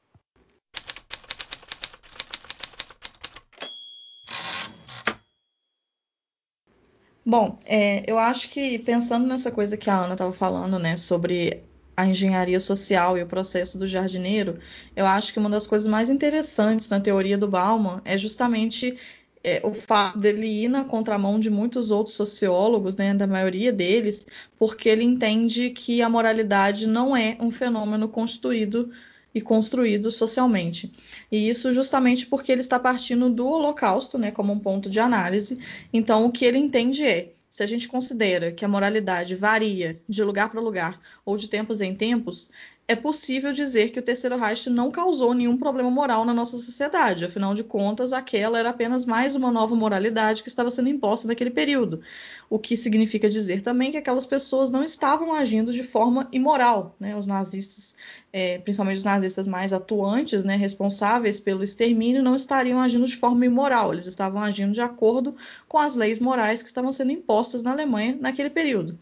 [7.31, 11.62] Bom, é, eu acho que pensando nessa coisa que a Ana estava falando, né, sobre
[11.97, 14.59] a engenharia social e o processo do jardineiro,
[14.97, 18.99] eu acho que uma das coisas mais interessantes na teoria do Bauman é justamente
[19.45, 24.27] é, o fato dele ir na contramão de muitos outros sociólogos, né, da maioria deles,
[24.59, 28.90] porque ele entende que a moralidade não é um fenômeno constituído
[29.35, 30.93] e construído socialmente.
[31.31, 35.59] E isso justamente porque ele está partindo do Holocausto, né, como um ponto de análise.
[35.93, 40.23] Então, o que ele entende é, se a gente considera que a moralidade varia de
[40.23, 42.51] lugar para lugar ou de tempos em tempos,
[42.90, 47.24] é possível dizer que o Terceiro Reich não causou nenhum problema moral na nossa sociedade.
[47.24, 51.50] Afinal de contas, aquela era apenas mais uma nova moralidade que estava sendo imposta naquele
[51.50, 52.00] período.
[52.48, 56.96] O que significa dizer também que aquelas pessoas não estavam agindo de forma imoral.
[56.98, 57.16] Né?
[57.16, 57.94] Os nazistas,
[58.33, 63.46] é, principalmente os nazistas mais atuantes, né, responsáveis pelo extermínio, não estariam agindo de forma
[63.46, 63.92] imoral.
[63.92, 65.37] Eles estavam agindo de acordo
[65.68, 68.98] com as leis morais que estavam sendo impostas na Alemanha naquele período.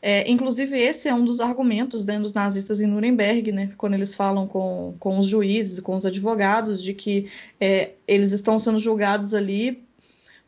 [0.00, 4.14] É, inclusive, esse é um dos argumentos né, dos nazistas em Nuremberg, né, quando eles
[4.14, 7.28] falam com, com os juízes, com os advogados, de que
[7.60, 9.82] é, eles estão sendo julgados ali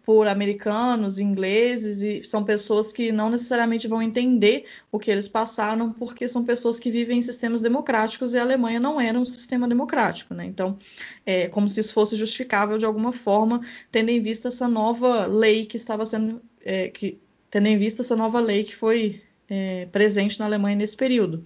[0.04, 5.92] por americanos, ingleses, e são pessoas que não necessariamente vão entender o que eles passaram,
[5.92, 9.68] porque são pessoas que vivem em sistemas democráticos e a Alemanha não era um sistema
[9.68, 10.34] democrático.
[10.34, 10.46] Né?
[10.46, 10.78] Então,
[11.24, 13.60] é como se isso fosse justificável de alguma forma,
[13.92, 16.40] tendo em vista essa nova lei que estava sendo.
[16.62, 17.18] É, que,
[17.50, 21.44] tendo em vista essa nova lei que foi é, presente na Alemanha nesse período.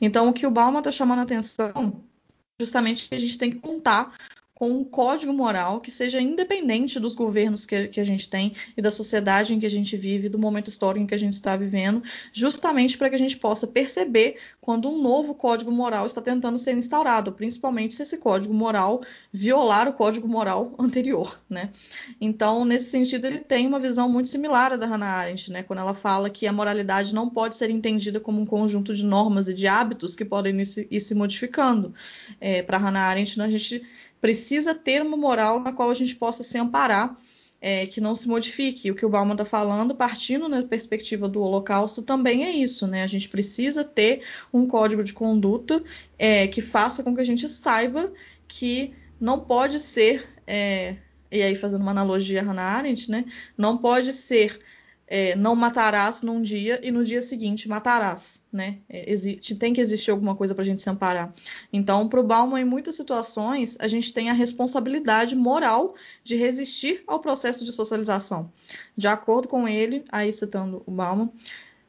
[0.00, 2.02] Então, o que o Bauman está chamando a atenção
[2.58, 4.16] justamente que a gente tem que contar
[4.54, 8.80] com um código moral que seja independente dos governos que, que, a gente tem e
[8.80, 11.56] da sociedade em que a gente vive, do momento histórico em que a gente está
[11.56, 16.58] vivendo, justamente para que a gente possa perceber quando um novo código moral está tentando
[16.58, 21.70] ser instaurado, principalmente se esse código moral violar o código moral anterior, né?
[22.20, 25.62] Então, nesse sentido, ele tem uma visão muito similar à da Hannah Arendt, né?
[25.64, 29.48] Quando ela fala que a moralidade não pode ser entendida como um conjunto de normas
[29.48, 31.92] e de hábitos que podem ir se, ir se modificando.
[32.40, 33.82] É, para Hannah Arendt, a gente
[34.24, 37.14] precisa ter uma moral na qual a gente possa se amparar
[37.60, 38.90] é, que não se modifique.
[38.90, 43.02] O que o Bauman está falando, partindo na perspectiva do Holocausto, também é isso, né?
[43.02, 45.84] A gente precisa ter um código de conduta
[46.18, 48.10] é, que faça com que a gente saiba
[48.48, 50.96] que não pode ser, é,
[51.30, 53.26] e aí fazendo uma analogia a Hannah Arendt, né?
[53.58, 54.58] Não pode ser
[55.06, 58.78] é, não matarás num dia e no dia seguinte matarás, né?
[58.88, 61.32] É, existe, tem que existir alguma coisa para a gente se amparar.
[61.72, 67.02] Então, para o Bauman, em muitas situações, a gente tem a responsabilidade moral de resistir
[67.06, 68.50] ao processo de socialização.
[68.96, 71.30] De acordo com ele, aí citando o Bauman,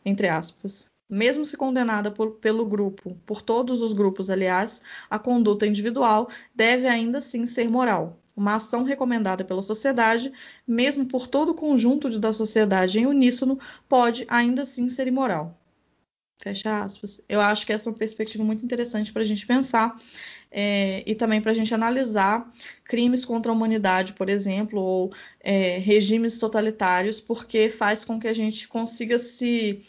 [0.03, 5.65] entre aspas, mesmo se condenada por, pelo grupo, por todos os grupos, aliás, a conduta
[5.65, 10.31] individual deve ainda assim ser moral uma ação recomendada pela sociedade,
[10.67, 15.57] mesmo por todo o conjunto da sociedade em uníssono, pode ainda assim ser imoral.
[16.37, 17.21] Fecha aspas.
[17.29, 19.99] Eu acho que essa é uma perspectiva muito interessante para a gente pensar
[20.51, 22.51] é, e também para a gente analisar
[22.83, 28.33] crimes contra a humanidade, por exemplo, ou é, regimes totalitários, porque faz com que a
[28.33, 29.81] gente consiga se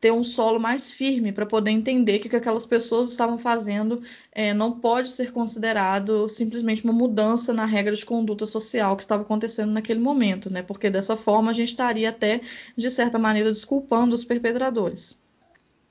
[0.00, 4.02] ter um solo mais firme para poder entender que o que aquelas pessoas estavam fazendo
[4.32, 9.22] é, não pode ser considerado simplesmente uma mudança na regra de conduta social que estava
[9.22, 10.62] acontecendo naquele momento, né?
[10.62, 12.40] Porque dessa forma a gente estaria até,
[12.76, 15.18] de certa maneira, desculpando os perpetradores.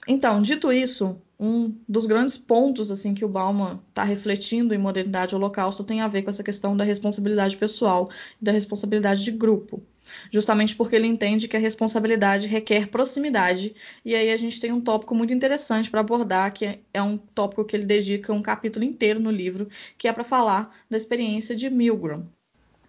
[0.08, 5.36] Então, dito isso, um dos grandes pontos assim que o Bauman está refletindo em modernidade
[5.36, 8.10] holocausto tem a ver com essa questão da responsabilidade pessoal
[8.42, 9.84] e da responsabilidade de grupo
[10.32, 13.76] justamente porque ele entende que a responsabilidade requer proximidade.
[14.04, 17.66] E aí a gente tem um tópico muito interessante para abordar, que é um tópico
[17.66, 19.68] que ele dedica um capítulo inteiro no livro,
[19.98, 22.26] que é para falar da experiência de Milgram.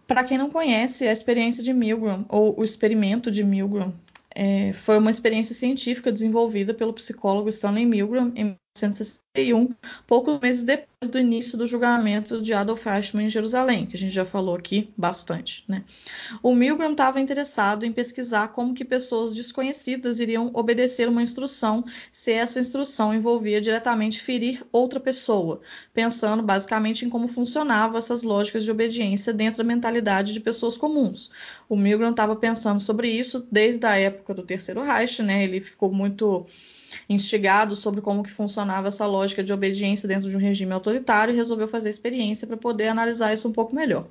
[0.06, 3.92] Para quem não conhece, a experiência de Milgram, ou o experimento de Milgram,
[4.34, 9.74] é, foi uma experiência científica desenvolvida pelo psicólogo Stanley Milgram em 1961,
[10.06, 14.12] poucos meses depois do início do julgamento de Adolf Eichmann em Jerusalém, que a gente
[14.12, 15.64] já falou aqui bastante.
[15.68, 15.84] Né?
[16.42, 22.32] O Milgram estava interessado em pesquisar como que pessoas desconhecidas iriam obedecer uma instrução se
[22.32, 25.60] essa instrução envolvia diretamente ferir outra pessoa,
[25.94, 31.30] pensando basicamente em como funcionavam essas lógicas de obediência dentro da mentalidade de pessoas comuns.
[31.68, 35.44] O Milgram estava pensando sobre isso desde a época do Terceiro Reich, né?
[35.44, 36.46] ele ficou muito
[37.08, 41.36] instigado sobre como que funcionava essa lógica de obediência dentro de um regime autoritário e
[41.36, 44.06] resolveu fazer experiência para poder analisar isso um pouco melhor.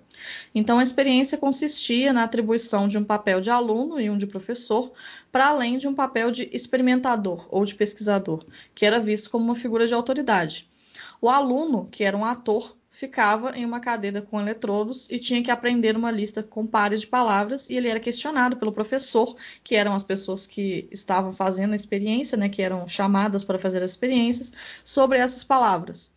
[0.53, 4.91] Então, a experiência consistia na atribuição de um papel de aluno e um de professor,
[5.31, 9.55] para além de um papel de experimentador ou de pesquisador, que era visto como uma
[9.55, 10.69] figura de autoridade.
[11.19, 15.51] O aluno, que era um ator, ficava em uma cadeira com eletrodos e tinha que
[15.51, 19.93] aprender uma lista com pares de palavras, e ele era questionado pelo professor, que eram
[19.93, 24.51] as pessoas que estavam fazendo a experiência, né, que eram chamadas para fazer as experiências,
[24.83, 26.11] sobre essas palavras.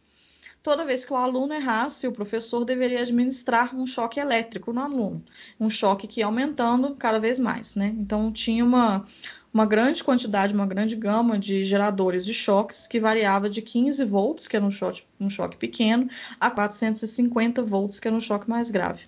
[0.62, 5.22] Toda vez que o aluno errasse, o professor deveria administrar um choque elétrico no aluno,
[5.58, 7.94] um choque que ia aumentando cada vez mais, né?
[7.98, 9.06] Então tinha uma
[9.52, 14.46] uma grande quantidade, uma grande gama de geradores de choques que variava de 15 volts,
[14.46, 16.08] que era um choque, um choque pequeno,
[16.38, 19.02] a 450 volts, que era um choque mais grave.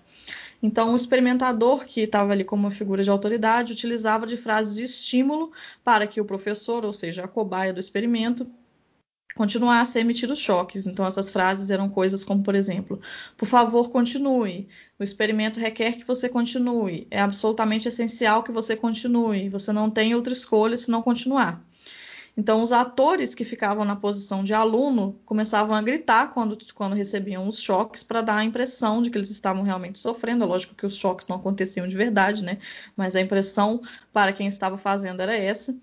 [0.61, 4.83] Então, o experimentador, que estava ali como uma figura de autoridade, utilizava de frases de
[4.83, 5.51] estímulo
[5.83, 8.49] para que o professor, ou seja, a cobaia do experimento,
[9.35, 10.85] continuasse a emitir os choques.
[10.85, 13.01] Então, essas frases eram coisas como, por exemplo,
[13.37, 14.67] por favor, continue.
[14.99, 17.07] O experimento requer que você continue.
[17.09, 19.49] É absolutamente essencial que você continue.
[19.49, 21.63] Você não tem outra escolha se não continuar.
[22.35, 27.47] Então, os atores que ficavam na posição de aluno começavam a gritar quando, quando recebiam
[27.47, 30.43] os choques para dar a impressão de que eles estavam realmente sofrendo.
[30.43, 32.57] É lógico que os choques não aconteciam de verdade, né?
[32.97, 35.75] Mas a impressão para quem estava fazendo era essa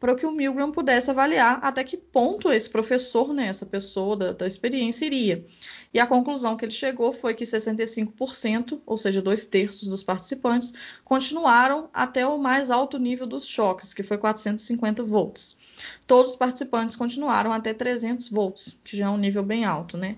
[0.00, 4.32] para que o Milgram pudesse avaliar até que ponto esse professor, né, essa pessoa da,
[4.32, 5.44] da experiência, iria.
[5.92, 10.72] E a conclusão que ele chegou foi que 65%, ou seja, dois terços dos participantes,
[11.04, 15.56] continuaram até o mais alto nível dos choques, que foi 450 volts.
[16.06, 20.16] Todos os participantes continuaram até 300 volts, que já é um nível bem alto, né?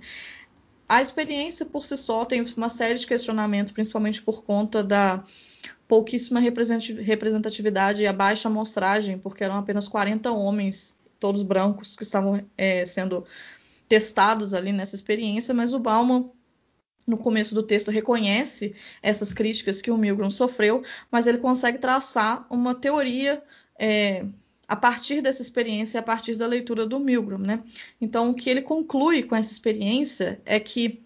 [0.87, 5.25] A experiência por si só tem uma série de questionamentos, principalmente por conta da
[5.91, 12.45] pouquíssima representatividade e a baixa amostragem, porque eram apenas 40 homens, todos brancos, que estavam
[12.57, 13.27] é, sendo
[13.89, 16.31] testados ali nessa experiência, mas o Bauman
[17.05, 18.73] no começo do texto reconhece
[19.03, 23.43] essas críticas que o Milgram sofreu, mas ele consegue traçar uma teoria
[23.77, 24.25] é,
[24.69, 27.65] a partir dessa experiência, a partir da leitura do Milgram, né?
[28.01, 31.03] Então, o que ele conclui com essa experiência é que,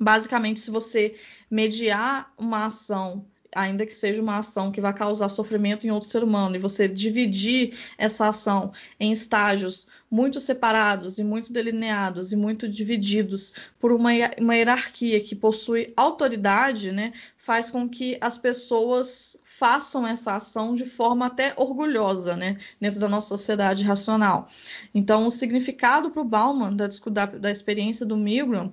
[0.00, 1.16] basicamente, se você
[1.50, 6.22] mediar uma ação ainda que seja uma ação que vai causar sofrimento em outro ser
[6.22, 12.68] humano, e você dividir essa ação em estágios muito separados e muito delineados e muito
[12.68, 20.06] divididos por uma, uma hierarquia que possui autoridade, né, faz com que as pessoas façam
[20.06, 24.48] essa ação de forma até orgulhosa, né, dentro da nossa sociedade racional.
[24.94, 28.72] Então, o significado para o Bauman da, da, da, experiência do Milgram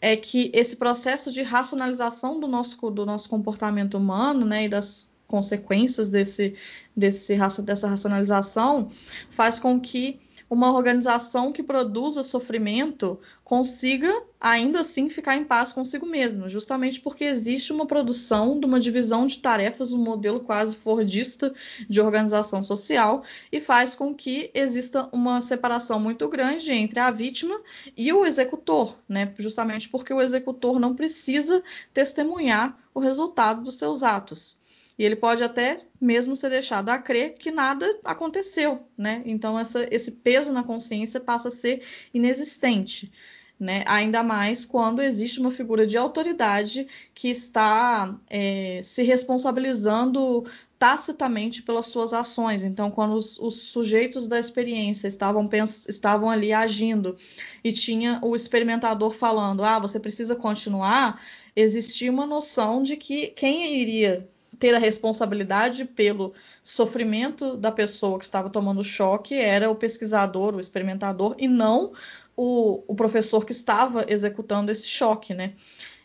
[0.00, 5.06] é que esse processo de racionalização do nosso, do nosso comportamento humano, né, e das
[5.28, 6.54] consequências desse,
[6.96, 8.90] desse, dessa racionalização
[9.30, 16.06] faz com que uma organização que produza sofrimento consiga ainda assim ficar em paz consigo
[16.06, 21.54] mesma, justamente porque existe uma produção de uma divisão de tarefas, um modelo quase fordista
[21.88, 27.60] de organização social, e faz com que exista uma separação muito grande entre a vítima
[27.96, 29.34] e o executor, né?
[29.38, 34.58] Justamente porque o executor não precisa testemunhar o resultado dos seus atos.
[34.98, 39.22] E ele pode até mesmo ser deixado a crer que nada aconteceu, né?
[39.24, 43.10] Então essa, esse peso na consciência passa a ser inexistente.
[43.58, 43.84] Né?
[43.86, 50.44] Ainda mais quando existe uma figura de autoridade que está é, se responsabilizando
[50.76, 52.64] tacitamente pelas suas ações.
[52.64, 55.48] Então, quando os, os sujeitos da experiência estavam,
[55.88, 57.16] estavam ali agindo
[57.62, 61.22] e tinha o experimentador falando, ah, você precisa continuar,
[61.54, 64.28] existia uma noção de que quem iria
[64.64, 70.60] ter a responsabilidade pelo sofrimento da pessoa que estava tomando choque era o pesquisador, o
[70.60, 71.92] experimentador, e não
[72.34, 75.52] o, o professor que estava executando esse choque, né?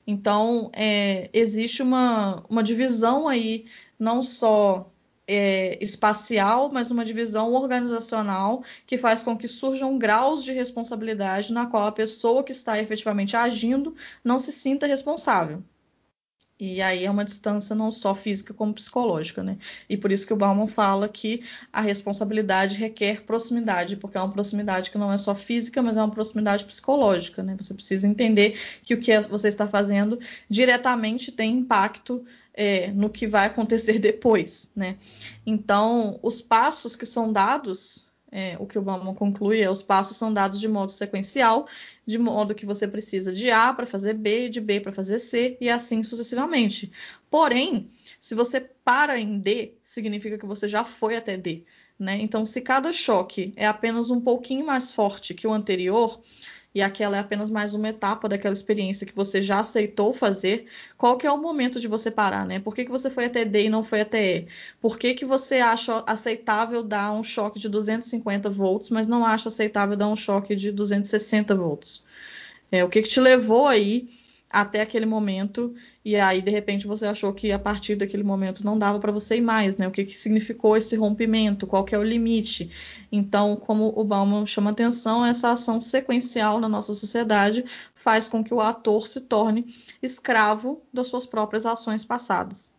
[0.05, 3.63] Então, é, existe uma, uma divisão aí,
[3.97, 4.91] não só
[5.25, 11.65] é, espacial, mas uma divisão organizacional que faz com que surjam graus de responsabilidade na
[11.65, 15.63] qual a pessoa que está efetivamente agindo não se sinta responsável.
[16.59, 19.57] E aí é uma distância não só física como psicológica, né?
[19.87, 21.41] E por isso que o Bauman fala que
[21.71, 26.01] a responsabilidade requer proximidade, porque é uma proximidade que não é só física, mas é
[26.01, 27.55] uma proximidade psicológica, né?
[27.57, 30.19] Você precisa entender que o que você está fazendo
[30.49, 34.97] diretamente tem impacto é, no que vai acontecer depois, né?
[35.45, 40.17] Então, os passos que são dados é, o que o Bauman conclui é os passos
[40.17, 41.67] são dados de modo sequencial,
[42.05, 45.57] de modo que você precisa de A para fazer B, de B para fazer C
[45.59, 46.91] e assim sucessivamente.
[47.29, 47.89] Porém,
[48.19, 51.63] se você para em D, significa que você já foi até D.
[51.97, 52.17] Né?
[52.21, 56.21] Então, se cada choque é apenas um pouquinho mais forte que o anterior,
[56.73, 61.17] e aquela é apenas mais uma etapa daquela experiência que você já aceitou fazer, qual
[61.17, 62.59] que é o momento de você parar, né?
[62.59, 64.47] Por que, que você foi até D e não foi até E?
[64.79, 69.49] Por que, que você acha aceitável dar um choque de 250 volts, mas não acha
[69.49, 72.03] aceitável dar um choque de 260 volts?
[72.71, 74.07] É, o que, que te levou aí
[74.49, 78.79] até aquele momento e aí de repente você achou que a partir daquele momento não
[78.79, 79.87] dava para você ir mais, né?
[79.87, 81.67] O que, que significou esse rompimento?
[81.67, 82.71] Qual que é o limite?
[83.11, 88.53] Então, como o Bauman chama atenção, essa ação sequencial na nossa sociedade faz com que
[88.53, 92.71] o ator se torne escravo das suas próprias ações passadas.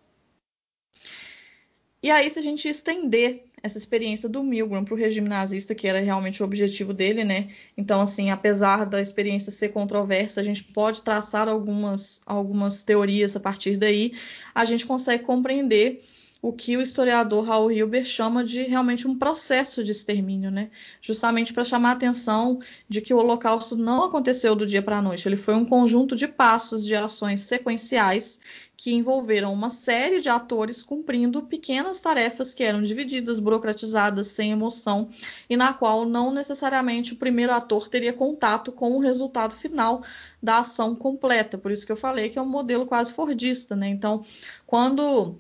[2.02, 5.86] E aí, se a gente estender essa experiência do Milgram para o regime nazista, que
[5.86, 7.48] era realmente o objetivo dele, né?
[7.76, 13.40] Então, assim, apesar da experiência ser controversa, a gente pode traçar algumas, algumas teorias a
[13.40, 14.12] partir daí,
[14.54, 16.02] a gente consegue compreender
[16.42, 20.70] o que o historiador Raul Hilber chama de realmente um processo de extermínio, né?
[21.00, 25.02] Justamente para chamar a atenção de que o Holocausto não aconteceu do dia para a
[25.02, 28.40] noite, ele foi um conjunto de passos, de ações sequenciais
[28.74, 35.10] que envolveram uma série de atores cumprindo pequenas tarefas que eram divididas, burocratizadas, sem emoção,
[35.50, 40.02] e na qual não necessariamente o primeiro ator teria contato com o resultado final
[40.42, 41.58] da ação completa.
[41.58, 43.86] Por isso que eu falei que é um modelo quase fordista, né?
[43.86, 44.24] Então,
[44.66, 45.38] quando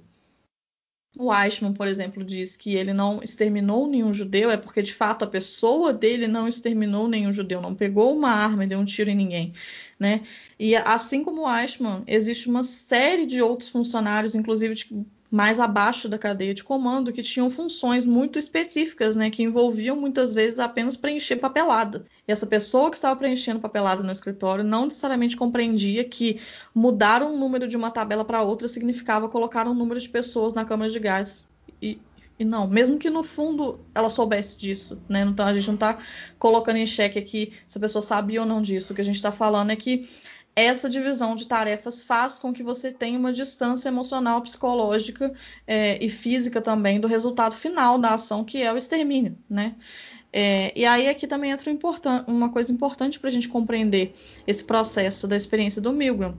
[1.18, 5.24] o Eichmann, por exemplo, diz que ele não exterminou nenhum judeu, é porque de fato
[5.24, 9.10] a pessoa dele não exterminou nenhum judeu, não pegou uma arma e deu um tiro
[9.10, 9.52] em ninguém,
[9.98, 10.22] né?
[10.58, 16.08] E assim como o Eichmann, existe uma série de outros funcionários, inclusive de mais abaixo
[16.08, 20.96] da cadeia de comando, que tinham funções muito específicas, né, que envolviam muitas vezes apenas
[20.96, 22.04] preencher papelada.
[22.26, 26.40] E essa pessoa que estava preenchendo papelada no escritório não necessariamente compreendia que
[26.74, 30.64] mudar um número de uma tabela para outra significava colocar um número de pessoas na
[30.64, 31.48] câmara de gás.
[31.80, 31.98] E,
[32.36, 35.22] e não, mesmo que no fundo ela soubesse disso, né?
[35.22, 35.98] Então a gente não está
[36.38, 38.92] colocando em xeque aqui se a pessoa sabia ou não disso.
[38.92, 40.08] O que a gente está falando é que
[40.54, 45.32] essa divisão de tarefas faz com que você tenha uma distância emocional, psicológica
[45.66, 49.74] é, e física também do resultado final da ação, que é o extermínio, né?
[50.32, 51.76] É, e aí aqui também entra
[52.26, 54.14] uma coisa importante para a gente compreender
[54.46, 56.36] esse processo da experiência do Milgram,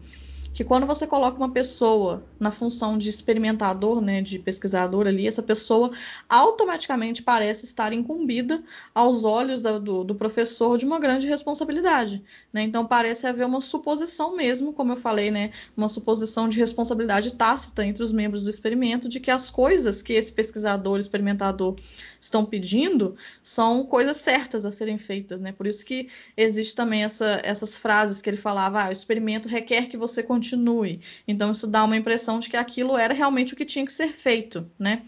[0.54, 5.42] que quando você coloca uma pessoa na função de experimentador, né, de pesquisador ali, essa
[5.42, 5.92] pessoa
[6.28, 8.62] automaticamente parece estar incumbida
[8.94, 12.22] aos olhos do, do, do professor de uma grande responsabilidade.
[12.52, 12.64] Né?
[12.64, 17.86] Então parece haver uma suposição mesmo, como eu falei, né, uma suposição de responsabilidade tácita
[17.86, 21.76] entre os membros do experimento de que as coisas que esse pesquisador, experimentador
[22.22, 25.52] estão pedindo são coisas certas a serem feitas, né?
[25.52, 26.08] Por isso que
[26.38, 31.02] existe também essa, essas frases que ele falava, ah, o experimento requer que você continue.
[31.28, 34.14] Então isso dá uma impressão de que aquilo era realmente o que tinha que ser
[34.14, 35.04] feito, né?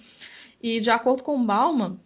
[0.62, 1.98] E de acordo com Bauman,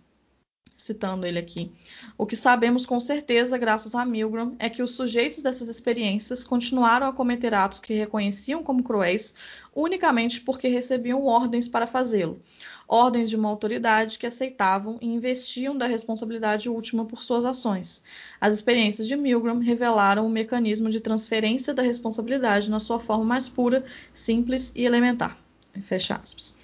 [0.77, 1.71] citando ele aqui.
[2.15, 7.07] O que sabemos com certeza, graças a Milgram, é que os sujeitos dessas experiências continuaram
[7.07, 9.33] a cometer atos que reconheciam como cruéis
[9.75, 12.41] unicamente porque recebiam ordens para fazê-lo.
[12.87, 18.03] Ordens de uma autoridade que aceitavam e investiam da responsabilidade última por suas ações.
[18.39, 23.49] As experiências de Milgram revelaram o mecanismo de transferência da responsabilidade na sua forma mais
[23.49, 25.37] pura, simples e elementar.
[25.83, 26.55] Fecha aspas.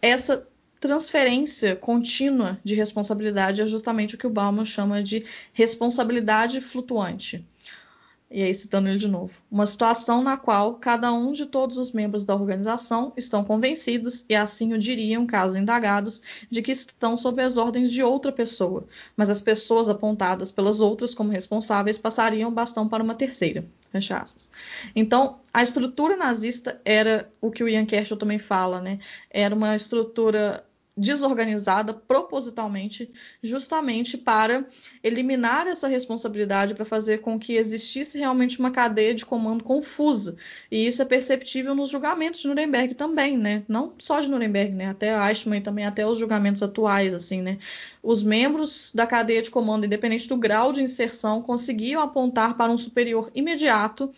[0.00, 0.46] Essa
[0.80, 7.44] transferência contínua de responsabilidade é justamente o que o Bauman chama de responsabilidade flutuante.
[8.30, 11.92] E aí, citando ele de novo, uma situação na qual cada um de todos os
[11.92, 16.20] membros da organização estão convencidos, e assim o diriam, caso indagados,
[16.50, 18.84] de que estão sob as ordens de outra pessoa,
[19.16, 23.64] mas as pessoas apontadas pelas outras como responsáveis passariam o bastão para uma terceira.
[23.90, 24.50] Fecha aspas.
[24.94, 28.98] Então, a estrutura nazista era o que o Ian Kershaw também fala, né?
[29.30, 30.62] Era uma estrutura
[30.98, 33.10] desorganizada propositalmente,
[33.42, 34.66] justamente para
[35.02, 40.36] eliminar essa responsabilidade, para fazer com que existisse realmente uma cadeia de comando confusa.
[40.70, 43.62] E isso é perceptível nos julgamentos de Nuremberg também, né?
[43.68, 44.86] Não só de Nuremberg, né?
[44.86, 47.58] Até Eichmann e também até os julgamentos atuais, assim, né?
[48.02, 52.78] Os membros da cadeia de comando, independente do grau de inserção, conseguiam apontar para um
[52.78, 54.12] superior imediato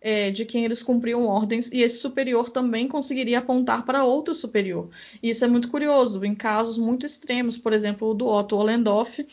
[0.00, 4.88] é, de quem eles cumpriam ordens, e esse superior também conseguiria apontar para outro superior.
[5.22, 9.26] E isso é muito curioso, em casos muito extremos, por exemplo, o do Otto Ollendorff,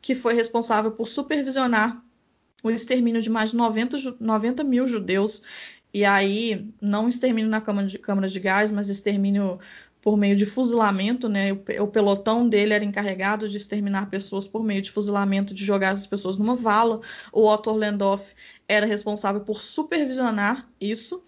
[0.00, 2.02] que foi responsável por supervisionar
[2.62, 5.42] o extermínio de mais de 90, 90 mil judeus,
[5.92, 9.58] e aí, não extermínio na câmara de, câmara de gás, mas extermínio
[10.02, 11.52] por meio de fuzilamento, né?
[11.52, 15.90] O, o, pelotão dele era encarregado de exterminar pessoas por meio de fuzilamento, de jogar
[15.90, 17.00] as pessoas numa vala.
[17.32, 18.32] O Otto Orlandorff
[18.68, 21.22] era responsável por supervisionar isso.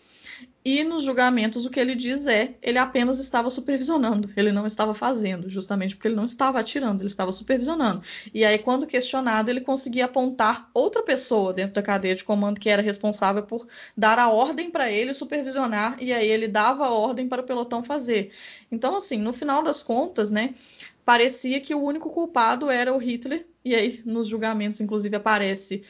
[0.64, 4.92] E nos julgamentos o que ele diz é, ele apenas estava supervisionando, ele não estava
[4.92, 8.02] fazendo, justamente porque ele não estava atirando, ele estava supervisionando.
[8.34, 12.68] E aí quando questionado, ele conseguia apontar outra pessoa dentro da cadeia de comando que
[12.68, 13.66] era responsável por
[13.96, 17.82] dar a ordem para ele supervisionar e aí ele dava a ordem para o pelotão
[17.82, 18.30] fazer.
[18.70, 20.54] Então assim, no final das contas, né,
[21.02, 25.82] parecia que o único culpado era o Hitler, e aí nos julgamentos inclusive aparece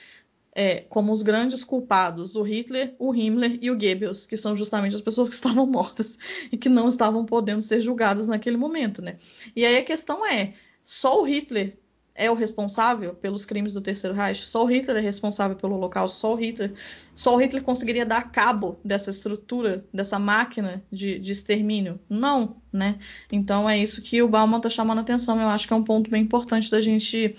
[0.55, 4.95] é, como os grandes culpados, o Hitler, o Himmler e o Goebbels, que são justamente
[4.95, 6.19] as pessoas que estavam mortas
[6.51, 9.19] e que não estavam podendo ser julgadas naquele momento, né?
[9.55, 11.77] E aí a questão é, só o Hitler
[12.19, 14.45] é o responsável pelos crimes do Terceiro Reich?
[14.45, 16.09] Só o Hitler é responsável pelo local?
[16.09, 16.73] Só o Hitler,
[17.15, 22.01] só o Hitler conseguiria dar cabo dessa estrutura, dessa máquina de, de extermínio?
[22.11, 22.99] Não, né?
[23.31, 25.41] Então é isso que o Bauman está chamando a atenção.
[25.41, 27.37] Eu acho que é um ponto bem importante da gente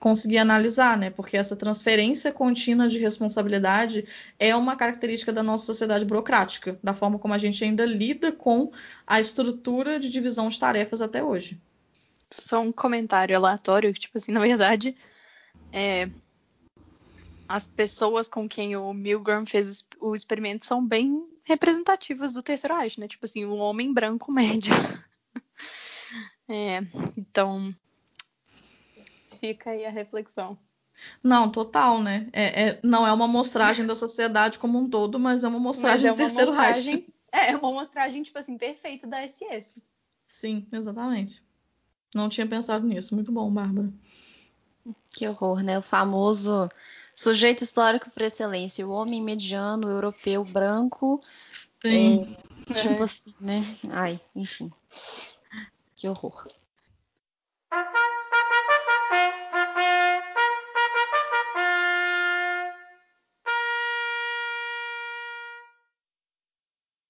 [0.00, 1.10] conseguir analisar, né?
[1.10, 4.06] Porque essa transferência contínua de responsabilidade
[4.38, 8.72] é uma característica da nossa sociedade burocrática, da forma como a gente ainda lida com
[9.06, 11.60] a estrutura de divisão de tarefas até hoje
[12.32, 14.96] só um comentário aleatório, tipo assim, na verdade,
[15.72, 16.08] é,
[17.48, 22.98] as pessoas com quem o Milgram fez o experimento são bem representativas do terceiro Reich,
[22.98, 23.06] né?
[23.08, 24.72] Tipo assim, um homem branco médio.
[26.48, 26.78] é,
[27.16, 27.74] então,
[29.38, 30.56] fica aí a reflexão.
[31.22, 32.28] Não, total, né?
[32.32, 36.08] É, é, não é uma mostragem da sociedade como um todo, mas é uma mostragem
[36.08, 37.12] é do terceiro mostragem, Reich.
[37.32, 39.82] É, uma mostragem, tipo assim, perfeita da SS.
[40.28, 41.42] Sim, exatamente.
[42.14, 43.14] Não tinha pensado nisso.
[43.14, 43.92] Muito bom, Bárbara.
[45.10, 45.78] Que horror, né?
[45.78, 46.68] O famoso
[47.14, 51.20] sujeito histórico por excelência, o homem mediano, europeu, branco.
[51.80, 52.36] Sim.
[52.68, 53.02] É, tipo é.
[53.02, 53.60] assim, né?
[53.90, 54.70] Ai, enfim.
[55.96, 56.48] Que horror.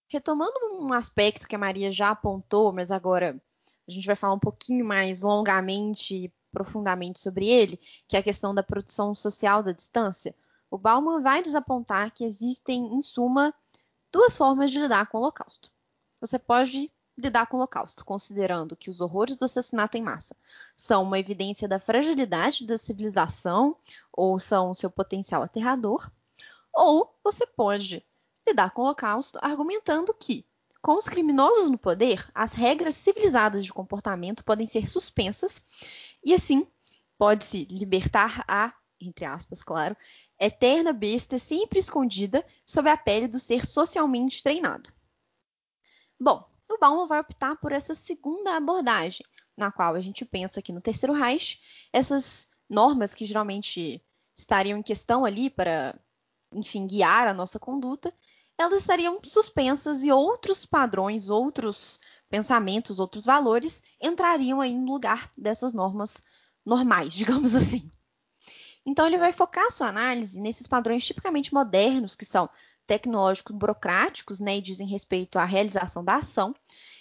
[0.08, 3.40] Retomando um aspecto que a Maria já apontou, mas agora
[3.86, 8.22] a gente vai falar um pouquinho mais longamente e profundamente sobre ele, que é a
[8.22, 10.34] questão da produção social da distância,
[10.70, 13.54] o Bauman vai desapontar que existem, em suma,
[14.10, 15.70] duas formas de lidar com o Holocausto.
[16.20, 20.34] Você pode lidar com o Holocausto, considerando que os horrores do assassinato em massa
[20.76, 23.76] são uma evidência da fragilidade da civilização
[24.12, 26.10] ou são seu potencial aterrador,
[26.72, 28.04] ou você pode
[28.46, 30.46] lidar com o Holocausto argumentando que,
[30.82, 35.64] com os criminosos no poder, as regras civilizadas de comportamento podem ser suspensas
[36.24, 36.66] e, assim,
[37.16, 39.96] pode-se libertar a, entre aspas, claro,
[40.40, 44.92] eterna besta sempre escondida sob a pele do ser socialmente treinado.
[46.18, 49.24] Bom, o Bauman vai optar por essa segunda abordagem,
[49.56, 51.60] na qual a gente pensa que no terceiro Reich,
[51.92, 54.02] essas normas que geralmente
[54.36, 55.96] estariam em questão ali para,
[56.52, 58.12] enfim, guiar a nossa conduta,
[58.58, 61.98] elas estariam suspensas e outros padrões, outros
[62.28, 66.22] pensamentos, outros valores entrariam aí no lugar dessas normas
[66.64, 67.90] normais, digamos assim.
[68.84, 72.48] Então ele vai focar sua análise nesses padrões tipicamente modernos, que são
[72.86, 76.52] tecnológicos burocráticos, né, e dizem respeito à realização da ação,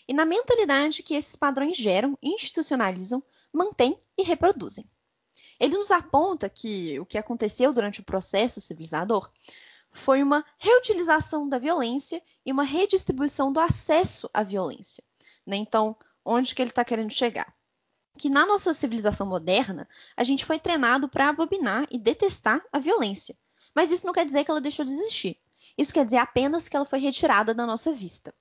[0.08, 4.90] e na mentalidade que esses padrões geram, institucionalizam, mantêm e reproduzem.
[5.60, 9.32] Ele nos aponta que o que aconteceu durante o processo civilizador
[9.92, 15.04] foi uma reutilização da violência e uma redistribuição do acesso à violência.
[15.46, 15.58] Né?
[15.58, 17.54] Então, onde que ele está querendo chegar?
[18.18, 23.36] Que na nossa civilização moderna, a gente foi treinado para abominar e detestar a violência.
[23.74, 25.38] Mas isso não quer dizer que ela deixou de existir.
[25.78, 28.34] Isso quer dizer apenas que ela foi retirada da nossa vista.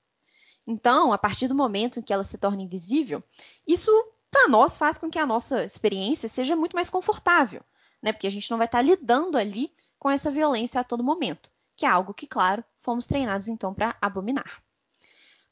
[0.66, 3.22] Então, a partir do momento em que ela se torna invisível,
[3.66, 3.90] isso
[4.30, 7.62] para nós faz com que a nossa experiência seja muito mais confortável,
[8.03, 8.12] né?
[8.12, 11.48] Porque a gente não vai estar tá lidando ali com essa violência a todo momento,
[11.76, 14.61] que é algo que, claro, fomos treinados então para abominar.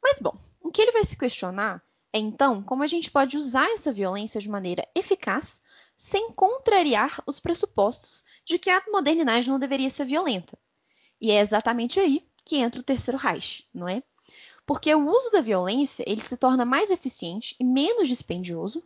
[0.03, 1.81] Mas bom, o que ele vai se questionar
[2.13, 5.63] é então como a gente pode usar essa violência de maneira eficaz
[5.97, 10.59] sem contrariar os pressupostos de que a modernidade não deveria ser violenta.
[11.21, 14.03] E é exatamente aí que entra o terceiro Reich, não é?
[14.69, 18.85] porque o uso da violência ele se torna mais eficiente e menos dispendioso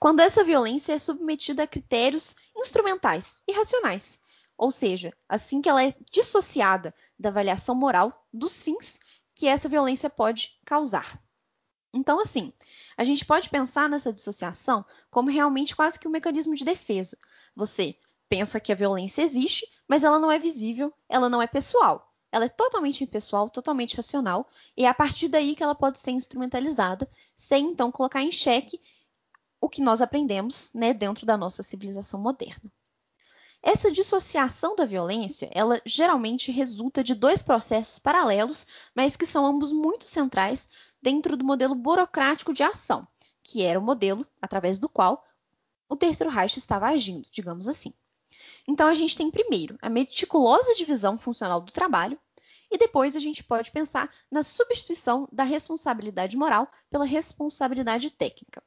[0.00, 4.18] quando essa violência é submetida a critérios instrumentais e racionais,
[4.58, 8.98] ou seja, assim que ela é dissociada da avaliação moral dos fins
[9.34, 11.22] que essa violência pode causar.
[11.94, 12.52] Então, assim,
[12.96, 17.16] a gente pode pensar nessa dissociação como realmente quase que um mecanismo de defesa.
[17.54, 17.96] Você
[18.28, 22.12] pensa que a violência existe, mas ela não é visível, ela não é pessoal.
[22.30, 26.10] Ela é totalmente impessoal, totalmente racional, e é a partir daí que ela pode ser
[26.10, 28.82] instrumentalizada, sem então colocar em xeque
[29.60, 32.70] o que nós aprendemos né, dentro da nossa civilização moderna.
[33.62, 39.72] Essa dissociação da violência, ela geralmente resulta de dois processos paralelos, mas que são ambos
[39.72, 40.68] muito centrais
[41.02, 43.06] dentro do modelo burocrático de ação,
[43.42, 45.24] que era o modelo através do qual
[45.88, 47.92] o Terceiro Reich estava agindo, digamos assim.
[48.66, 52.18] Então, a gente tem primeiro a meticulosa divisão funcional do trabalho,
[52.70, 58.62] e depois a gente pode pensar na substituição da responsabilidade moral pela responsabilidade técnica.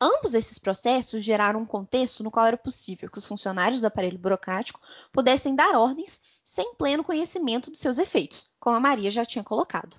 [0.00, 4.18] Ambos esses processos geraram um contexto no qual era possível que os funcionários do aparelho
[4.18, 4.80] burocrático
[5.12, 9.96] pudessem dar ordens sem pleno conhecimento dos seus efeitos, como a Maria já tinha colocado.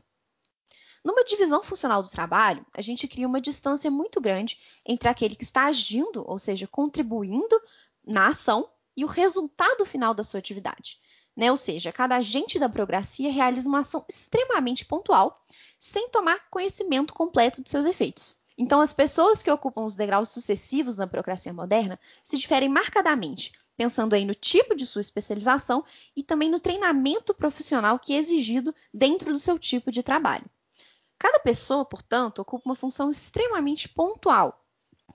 [1.03, 5.43] Numa divisão funcional do trabalho, a gente cria uma distância muito grande entre aquele que
[5.43, 7.61] está agindo, ou seja, contribuindo
[8.03, 10.99] na ação, e o resultado final da sua atividade.
[11.35, 11.51] Né?
[11.51, 15.45] Ou seja, cada agente da burocracia realiza uma ação extremamente pontual,
[15.77, 18.35] sem tomar conhecimento completo de seus efeitos.
[18.57, 24.13] Então, as pessoas que ocupam os degraus sucessivos na burocracia moderna se diferem marcadamente, pensando
[24.13, 25.83] aí no tipo de sua especialização
[26.15, 30.45] e também no treinamento profissional que é exigido dentro do seu tipo de trabalho.
[31.17, 34.65] Cada pessoa, portanto, ocupa uma função extremamente pontual,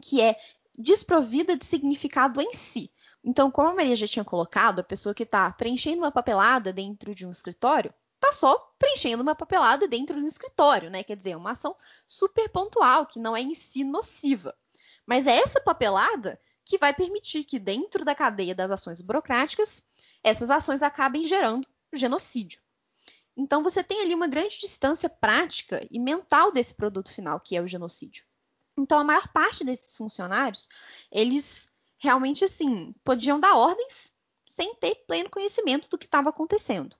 [0.03, 0.39] que é
[0.77, 2.91] desprovida de significado em si,
[3.23, 7.15] então, como a Maria já tinha colocado, a pessoa que está preenchendo uma papelada dentro
[7.15, 7.93] de um escritório
[8.23, 11.03] está só preenchendo uma papelada dentro de um escritório, né?
[11.03, 11.75] Quer dizer, é uma ação
[12.07, 14.55] super pontual, que não é em si nociva.
[15.07, 19.83] Mas é essa papelada que vai permitir que, dentro da cadeia das ações burocráticas,
[20.23, 22.61] essas ações acabem gerando genocídio.
[23.37, 27.63] Então, você tem ali uma grande distância prática e mental desse produto final, que é
[27.63, 28.25] o genocídio.
[28.77, 30.69] Então, a maior parte desses funcionários,
[31.11, 31.69] eles
[31.99, 34.13] realmente assim, podiam dar ordens
[34.47, 36.97] sem ter pleno conhecimento do que estava acontecendo.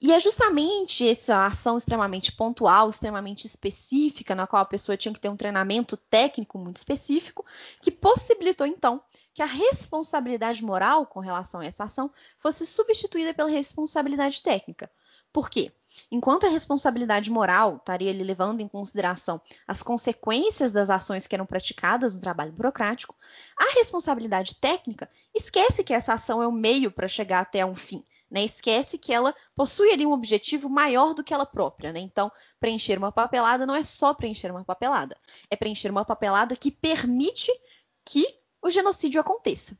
[0.00, 5.20] E é justamente essa ação extremamente pontual, extremamente específica, na qual a pessoa tinha que
[5.20, 7.44] ter um treinamento técnico muito específico,
[7.82, 9.02] que possibilitou então
[9.34, 14.88] que a responsabilidade moral com relação a essa ação fosse substituída pela responsabilidade técnica.
[15.32, 15.72] Por quê?
[16.12, 21.44] Enquanto a responsabilidade moral estaria ali levando em consideração as consequências das ações que eram
[21.46, 23.16] praticadas no trabalho burocrático,
[23.56, 27.74] a responsabilidade técnica esquece que essa ação é o um meio para chegar até um
[27.74, 28.04] fim.
[28.30, 28.44] Né?
[28.44, 31.92] Esquece que ela possui ali um objetivo maior do que ela própria.
[31.92, 32.00] Né?
[32.00, 35.16] Então, preencher uma papelada não é só preencher uma papelada,
[35.50, 37.50] é preencher uma papelada que permite
[38.04, 38.26] que
[38.60, 39.78] o genocídio aconteça.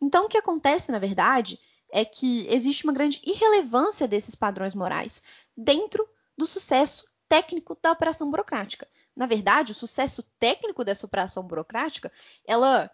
[0.00, 1.58] Então, o que acontece, na verdade,
[1.90, 5.22] é que existe uma grande irrelevância desses padrões morais
[5.56, 8.88] dentro do sucesso técnico da operação burocrática.
[9.14, 12.12] Na verdade, o sucesso técnico dessa operação burocrática,
[12.46, 12.90] ela,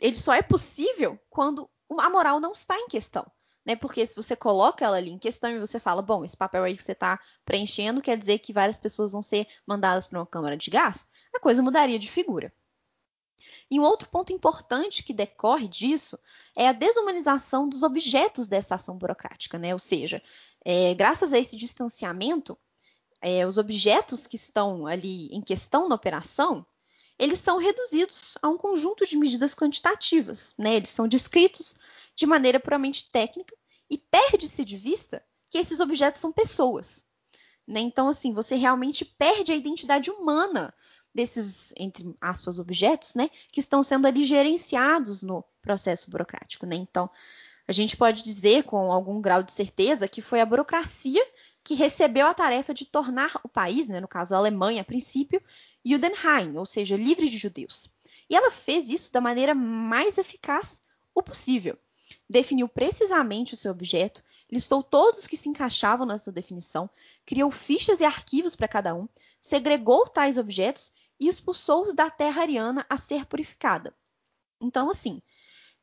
[0.00, 3.26] ele só é possível quando a moral não está em questão.
[3.64, 3.74] Né?
[3.76, 6.76] Porque se você coloca ela ali em questão e você fala, bom, esse papel aí
[6.76, 10.56] que você está preenchendo quer dizer que várias pessoas vão ser mandadas para uma câmara
[10.56, 12.52] de gás, a coisa mudaria de figura.
[13.70, 16.18] E um outro ponto importante que decorre disso
[16.54, 19.72] é a desumanização dos objetos dessa ação burocrática, né?
[19.72, 20.22] Ou seja,
[20.64, 22.58] é, graças a esse distanciamento,
[23.20, 26.66] é, os objetos que estão ali em questão na operação,
[27.18, 30.74] eles são reduzidos a um conjunto de medidas quantitativas, né?
[30.74, 31.76] Eles são descritos
[32.14, 33.54] de maneira puramente técnica
[33.88, 37.04] e perde-se de vista que esses objetos são pessoas.
[37.66, 37.80] Né?
[37.80, 40.74] Então, assim, você realmente perde a identidade humana
[41.14, 46.66] desses, entre aspas, objetos, né, que estão sendo ali gerenciados no processo burocrático.
[46.66, 46.74] Né?
[46.76, 47.08] Então,
[47.66, 51.24] a gente pode dizer com algum grau de certeza que foi a burocracia
[51.62, 55.40] que recebeu a tarefa de tornar o país, né, no caso a Alemanha a princípio,
[55.84, 57.90] Judenheim, ou seja, livre de judeus.
[58.28, 60.80] E ela fez isso da maneira mais eficaz
[61.14, 61.78] o possível.
[62.28, 66.88] Definiu precisamente o seu objeto, listou todos os que se encaixavam nessa definição,
[67.24, 69.08] criou fichas e arquivos para cada um,
[69.40, 73.94] segregou tais objetos e expulsou-os da terra ariana a ser purificada.
[74.60, 75.20] Então, assim,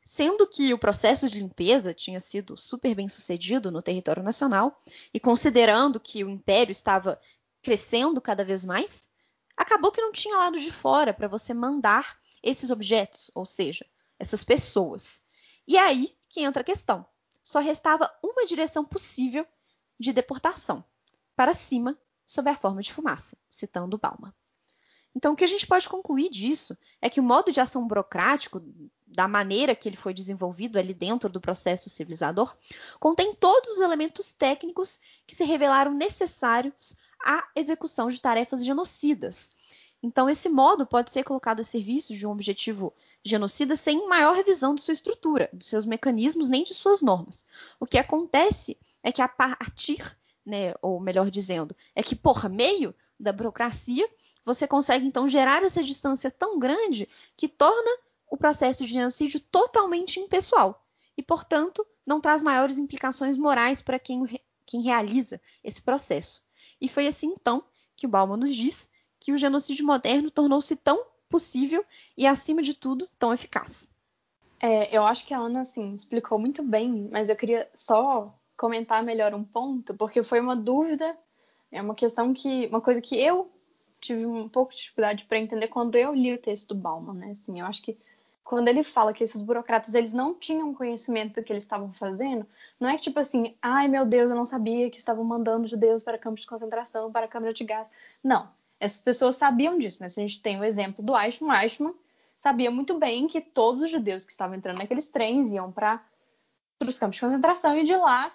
[0.03, 4.81] sendo que o processo de limpeza tinha sido super bem sucedido no território nacional,
[5.13, 7.19] e considerando que o império estava
[7.61, 9.07] crescendo cada vez mais,
[9.61, 13.85] acabou que não tinha lado de fora para você mandar esses objetos, ou seja,
[14.17, 15.23] essas pessoas.
[15.67, 17.05] E é aí que entra a questão.
[17.43, 19.45] Só restava uma direção possível
[19.99, 20.83] de deportação,
[21.35, 24.33] para cima, sob a forma de fumaça, citando Bauman.
[25.13, 28.61] Então, o que a gente pode concluir disso é que o modo de ação burocrático,
[29.05, 32.55] da maneira que ele foi desenvolvido ali dentro do processo civilizador,
[32.99, 36.95] contém todos os elementos técnicos que se revelaram necessários
[37.25, 39.51] à execução de tarefas genocidas.
[40.03, 42.93] Então, esse modo pode ser colocado a serviço de um objetivo
[43.23, 47.45] genocida sem maior revisão de sua estrutura, dos seus mecanismos, nem de suas normas.
[47.79, 52.95] O que acontece é que a partir, né, ou melhor dizendo, é que por meio
[53.19, 54.09] da burocracia,
[54.43, 57.07] você consegue então gerar essa distância tão grande
[57.37, 57.91] que torna
[58.27, 60.83] o processo de genocídio totalmente impessoal
[61.15, 66.41] e, portanto, não traz maiores implicações morais para quem, quem realiza esse processo.
[66.81, 67.63] E foi assim então
[67.95, 71.85] que o Bauman nos diz que o genocídio moderno tornou-se tão possível
[72.17, 73.87] e, acima de tudo, tão eficaz.
[74.59, 79.03] É, eu acho que a Ana assim, explicou muito bem, mas eu queria só comentar
[79.03, 81.17] melhor um ponto, porque foi uma dúvida,
[81.71, 83.51] é uma questão que, uma coisa que eu
[83.99, 87.31] tive um pouco de dificuldade para entender quando eu li o texto do Bauman, né?
[87.31, 87.97] Assim, eu acho que
[88.43, 92.45] quando ele fala que esses burocratas eles não tinham conhecimento do que eles estavam fazendo,
[92.79, 96.01] não é que tipo assim, ai meu Deus, eu não sabia que estavam mandando judeus
[96.01, 97.87] para campos de concentração, para câmara de gás.
[98.23, 100.09] Não, essas pessoas sabiam disso, né?
[100.09, 101.93] Se a gente tem o exemplo do Eichmann, Eichmann
[102.37, 106.03] sabia muito bem que todos os judeus que estavam entrando naqueles trens iam para
[106.81, 108.31] os campos de concentração e de lá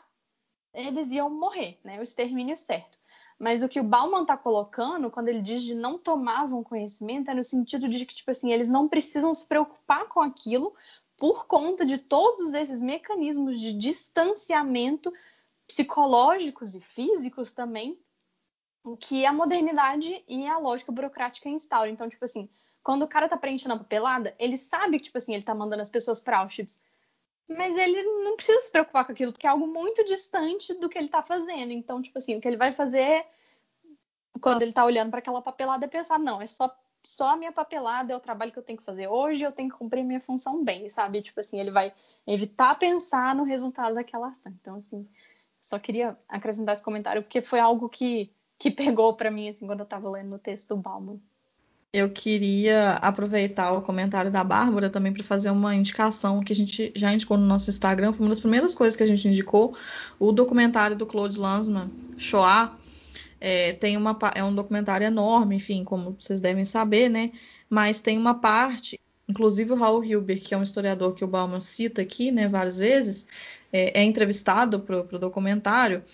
[0.72, 1.98] eles iam morrer, né?
[1.98, 2.98] O extermínio certo.
[3.39, 7.34] Mas o que o Bauman está colocando, quando ele diz de não tomavam conhecimento, é
[7.34, 10.74] no sentido de que, tipo assim, eles não precisam se preocupar com aquilo
[11.16, 15.12] por conta de todos esses mecanismos de distanciamento
[15.66, 17.99] psicológicos e físicos também
[19.01, 21.91] que a modernidade e a lógica burocrática instauram.
[21.91, 22.49] Então, tipo assim,
[22.82, 25.82] quando o cara tá preenchendo a papelada, ele sabe que, tipo assim, ele tá mandando
[25.82, 26.80] as pessoas para Auschwitz.
[27.49, 30.99] Mas ele não precisa se preocupar com aquilo, porque é algo muito distante do que
[30.99, 31.72] ele tá fazendo.
[31.72, 33.24] Então, tipo assim, o que ele vai fazer
[34.40, 36.68] quando ele tá olhando para aquela papelada é pensar, não, é só
[37.07, 39.70] só a minha papelada é o trabalho que eu tenho que fazer hoje, eu tenho
[39.70, 41.22] que cumprir minha função bem, sabe?
[41.22, 41.94] Tipo assim, ele vai
[42.26, 44.53] evitar pensar no resultado daquela ação.
[44.61, 45.09] Então, assim,
[45.61, 49.80] só queria acrescentar esse comentário, porque foi algo que, que pegou para mim, assim, quando
[49.80, 51.20] eu tava lendo o texto do Bauman.
[51.93, 56.93] Eu queria aproveitar o comentário da Bárbara também para fazer uma indicação que a gente
[56.95, 58.12] já indicou no nosso Instagram.
[58.12, 59.74] Foi uma das primeiras coisas que a gente indicou.
[60.18, 62.76] O documentário do Claude Lanzmann, Shoah.
[63.41, 67.32] É, tem uma, é um documentário enorme, enfim, como vocês devem saber, né?
[67.68, 68.99] Mas tem uma parte,
[69.29, 72.79] inclusive o Raul Hilber, que é um historiador que o Bauman cita aqui, né, várias
[72.79, 73.27] vezes,
[73.72, 76.05] é, é entrevistado para o documentário,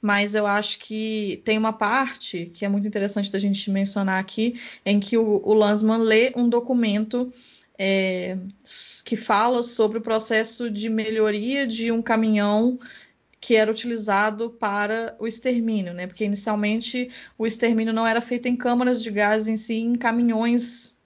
[0.00, 4.60] mas eu acho que tem uma parte que é muito interessante da gente mencionar aqui,
[4.84, 7.32] em que o, o Lansman lê um documento
[7.78, 8.36] é,
[9.04, 12.78] que fala sobre o processo de melhoria de um caminhão
[13.40, 16.06] que era utilizado para o extermínio, né?
[16.06, 17.08] Porque inicialmente
[17.38, 20.99] o extermínio não era feito em câmaras de gás em si, em caminhões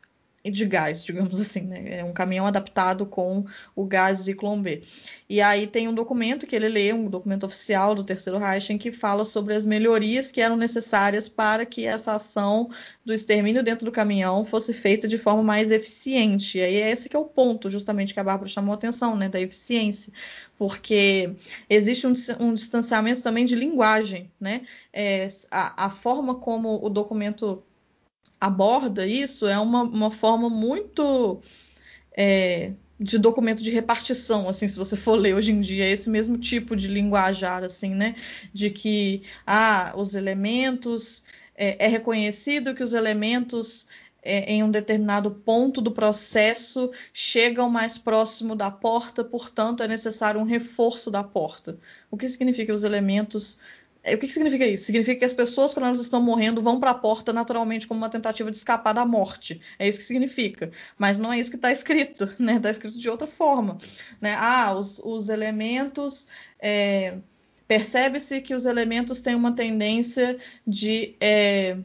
[0.50, 1.98] de gás, digamos assim, né?
[2.00, 4.82] É um caminhão adaptado com o gás Zyklon B.
[5.28, 8.78] E aí tem um documento que ele lê, um documento oficial do Terceiro Reich, em
[8.78, 12.68] que fala sobre as melhorias que eram necessárias para que essa ação
[13.04, 16.58] do extermínio dentro do caminhão fosse feita de forma mais eficiente.
[16.58, 19.16] E aí é esse que é o ponto, justamente, que a Bárbara chamou a atenção,
[19.16, 19.28] né?
[19.28, 20.12] Da eficiência.
[20.58, 21.34] Porque
[21.68, 24.62] existe um, um distanciamento também de linguagem, né?
[24.92, 27.62] É, a, a forma como o documento
[28.40, 31.40] aborda isso é uma, uma forma muito
[32.16, 36.08] é, de documento de repartição, assim, se você for ler hoje em dia, é esse
[36.08, 38.14] mesmo tipo de linguajar, assim, né?
[38.52, 41.24] De que ah, os elementos
[41.56, 43.86] é, é reconhecido que os elementos
[44.22, 50.40] é, em um determinado ponto do processo chegam mais próximo da porta, portanto é necessário
[50.40, 51.78] um reforço da porta.
[52.10, 53.58] O que significa os elementos
[54.12, 54.84] o que, que, significa isso?
[54.84, 58.10] Significa que as pessoas, quando elas estão morrendo, vão para a porta naturalmente como uma
[58.10, 59.60] tentativa de escapar da morte.
[59.78, 60.70] É isso que significa.
[60.98, 62.56] Mas não é isso que está escrito, né?
[62.56, 63.78] Está escrito de outra forma.
[64.20, 64.34] Né?
[64.38, 66.28] Ah, os, os elementos.
[66.60, 67.16] É,
[67.66, 71.78] Percebe-se que os elementos têm uma tendência de é,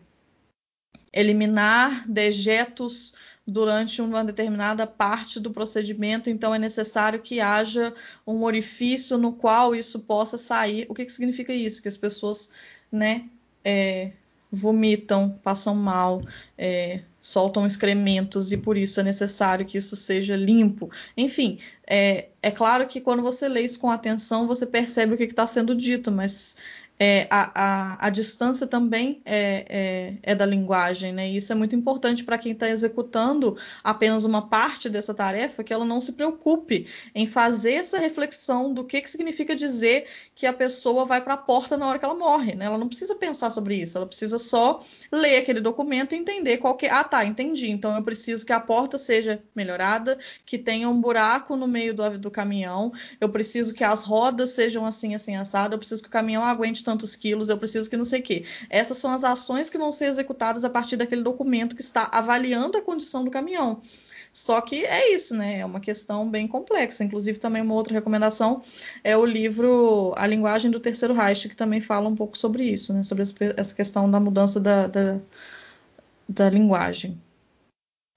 [1.14, 3.14] eliminar dejetos
[3.50, 7.94] durante uma determinada parte do procedimento, então é necessário que haja
[8.26, 10.86] um orifício no qual isso possa sair.
[10.90, 11.82] O que, que significa isso?
[11.82, 12.50] Que as pessoas,
[12.92, 13.26] né,
[13.64, 14.12] é,
[14.52, 16.22] vomitam, passam mal,
[16.58, 20.90] é, soltam excrementos e por isso é necessário que isso seja limpo.
[21.16, 25.24] Enfim, é, é claro que quando você lê isso com atenção, você percebe o que
[25.24, 26.58] está sendo dito, mas
[27.02, 31.30] é, a, a, a, distância também é, é, é, da linguagem, né?
[31.30, 35.72] E isso é muito importante para quem está executando apenas uma parte dessa tarefa, que
[35.72, 40.52] ela não se preocupe em fazer essa reflexão do que, que significa dizer que a
[40.52, 42.66] pessoa vai para a porta na hora que ela morre, né?
[42.66, 46.76] Ela não precisa pensar sobre isso, ela precisa só ler aquele documento e entender qual
[46.76, 46.88] que.
[46.88, 47.70] Ah, tá, entendi.
[47.70, 52.20] Então eu preciso que a porta seja melhorada, que tenha um buraco no meio do,
[52.20, 52.92] do caminhão,
[53.22, 56.89] eu preciso que as rodas sejam assim, assim, assado, eu preciso que o caminhão aguente
[56.90, 58.46] tantos quilos, eu preciso que não sei o quê.
[58.68, 62.78] Essas são as ações que vão ser executadas a partir daquele documento que está avaliando
[62.78, 63.80] a condição do caminhão.
[64.34, 65.60] Só que é isso, né?
[65.60, 67.04] É uma questão bem complexa.
[67.04, 68.64] Inclusive, também uma outra recomendação
[69.04, 72.94] é o livro A Linguagem do Terceiro Reich, que também fala um pouco sobre isso,
[72.94, 73.04] né?
[73.04, 73.24] Sobre
[73.56, 75.20] essa questão da mudança da, da,
[76.28, 77.22] da linguagem.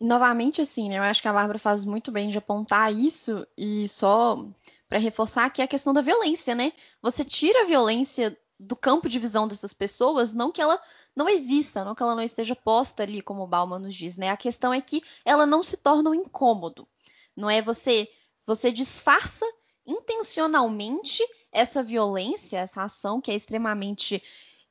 [0.00, 0.98] Novamente, assim, né?
[0.98, 4.46] Eu acho que a Bárbara faz muito bem de apontar isso e só
[4.92, 6.70] para reforçar que é a questão da violência, né?
[7.00, 10.80] Você tira a violência do campo de visão dessas pessoas, não que ela
[11.14, 14.30] não exista, não que ela não esteja posta ali, como o Bauman nos diz, né?
[14.30, 16.86] A questão é que ela não se torna um incômodo.
[17.36, 18.08] Não é você
[18.46, 19.44] você disfarça
[19.86, 24.22] intencionalmente essa violência, essa ação que é extremamente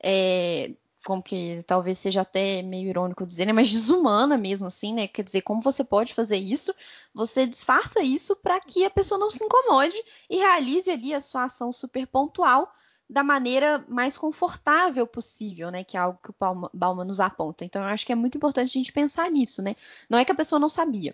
[0.04, 0.74] é,
[1.06, 5.08] como que talvez seja até meio irônico dizer, né, mas desumana mesmo assim, né?
[5.08, 6.74] Quer dizer, como você pode fazer isso?
[7.14, 9.98] Você disfarça isso para que a pessoa não se incomode
[10.30, 12.72] e realize ali a sua ação super pontual
[13.12, 15.84] da maneira mais confortável possível, né?
[15.84, 17.66] Que é algo que o Bauman nos aponta.
[17.66, 19.76] Então, eu acho que é muito importante a gente pensar nisso, né?
[20.10, 21.14] Não é que a pessoa não sabia,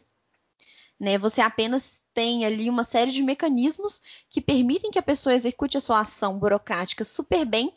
[0.99, 1.17] né?
[1.17, 5.81] Você apenas tem ali uma série de mecanismos que permitem que a pessoa execute a
[5.81, 7.73] sua ação burocrática super bem,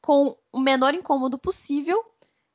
[0.00, 2.04] com o menor incômodo possível,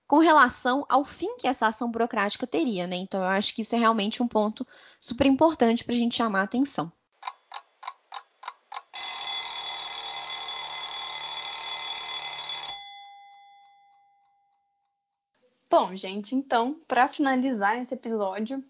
[0.07, 2.95] com relação ao fim que essa ação burocrática teria, né?
[2.95, 4.65] Então, eu acho que isso é realmente um ponto
[5.01, 6.89] super importante para a gente chamar a atenção.
[15.81, 18.61] Bom, gente, então, para finalizar esse episódio,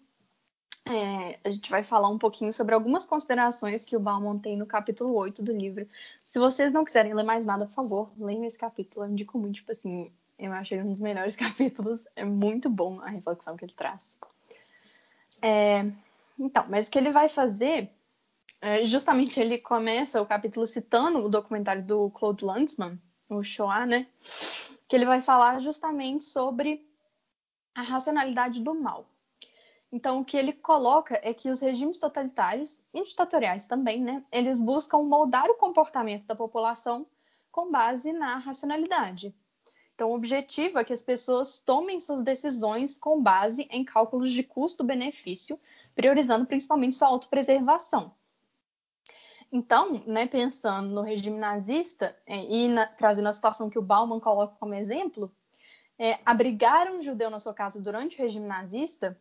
[0.86, 4.64] é, a gente vai falar um pouquinho sobre algumas considerações que o Bauman tem no
[4.64, 5.88] capítulo 8 do livro.
[6.22, 9.04] Se vocês não quiserem ler mais nada, por favor, leiam esse capítulo.
[9.04, 12.06] Eu indico muito, tipo assim, eu achei um dos melhores capítulos.
[12.14, 14.16] É muito bom a reflexão que ele traz.
[15.42, 15.90] É,
[16.38, 17.90] então, mas o que ele vai fazer,
[18.62, 24.06] é, justamente ele começa o capítulo citando o documentário do Claude Lanzmann, o Shoah, né?
[24.86, 26.88] Que ele vai falar justamente sobre
[27.80, 29.06] a racionalidade do mal.
[29.92, 34.60] Então, o que ele coloca é que os regimes totalitários e ditatoriais também, né, eles
[34.60, 37.06] buscam moldar o comportamento da população
[37.50, 39.34] com base na racionalidade.
[39.94, 44.42] Então, o objetivo é que as pessoas tomem suas decisões com base em cálculos de
[44.42, 45.58] custo-benefício,
[45.94, 48.14] priorizando principalmente sua autopreservação.
[49.52, 54.20] Então, né, pensando no regime nazista é, e na, trazendo a situação que o Bauman
[54.20, 55.34] coloca como exemplo,
[56.00, 59.20] é, abrigar um judeu na sua casa durante o regime nazista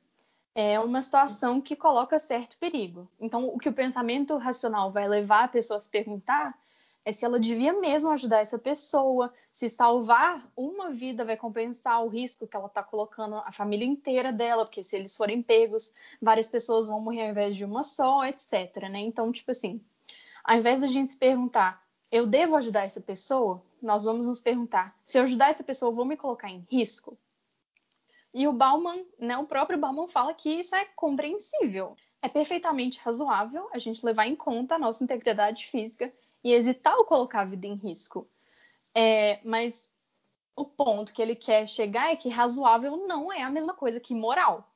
[0.55, 3.05] é uma situação que coloca certo perigo.
[3.19, 6.57] Então, o que o pensamento racional vai levar a pessoa a se perguntar
[7.03, 12.07] é se ela devia mesmo ajudar essa pessoa, se salvar uma vida vai compensar o
[12.07, 16.47] risco que ela está colocando a família inteira dela, porque se eles forem pegos, várias
[16.47, 18.89] pessoas vão morrer ao invés de uma só, etc.
[18.89, 18.99] Né?
[18.99, 19.81] Então, tipo assim,
[20.45, 23.61] ao invés da gente se perguntar, eu devo ajudar essa pessoa?
[23.81, 27.17] Nós vamos nos perguntar, se eu ajudar essa pessoa, eu vou me colocar em risco?
[28.33, 31.95] E o Bauman, né, o próprio Bauman fala que isso é compreensível.
[32.21, 36.13] É perfeitamente razoável a gente levar em conta a nossa integridade física
[36.43, 38.27] e hesitar ao colocar a vida em risco.
[38.93, 39.89] É, mas
[40.55, 44.13] o ponto que ele quer chegar é que razoável não é a mesma coisa que
[44.13, 44.69] moral.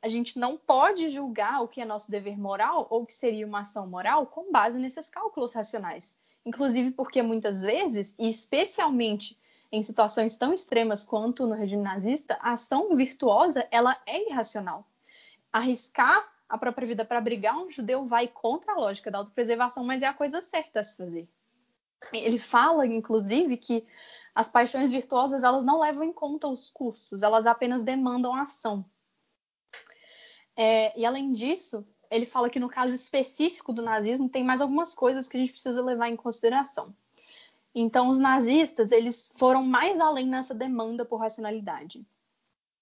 [0.00, 3.46] A gente não pode julgar o que é nosso dever moral ou o que seria
[3.46, 6.16] uma ação moral com base nesses cálculos racionais.
[6.50, 9.38] Inclusive porque muitas vezes, e especialmente
[9.70, 14.84] em situações tão extremas quanto no regime nazista, a ação virtuosa ela é irracional.
[15.52, 20.02] Arriscar a própria vida para abrigar um judeu vai contra a lógica da autopreservação, mas
[20.02, 21.28] é a coisa certa a se fazer.
[22.12, 23.86] Ele fala, inclusive, que
[24.34, 28.84] as paixões virtuosas elas não levam em conta os custos, elas apenas demandam ação.
[30.56, 34.94] É, e além disso, ele fala que no caso específico do nazismo tem mais algumas
[34.94, 36.94] coisas que a gente precisa levar em consideração.
[37.74, 42.04] Então, os nazistas eles foram mais além nessa demanda por racionalidade.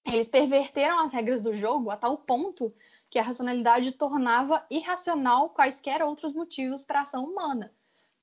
[0.06, 2.74] Eles perverteram as regras do jogo a tal ponto
[3.10, 7.70] que a racionalidade tornava irracional quaisquer outros motivos para a ação humana,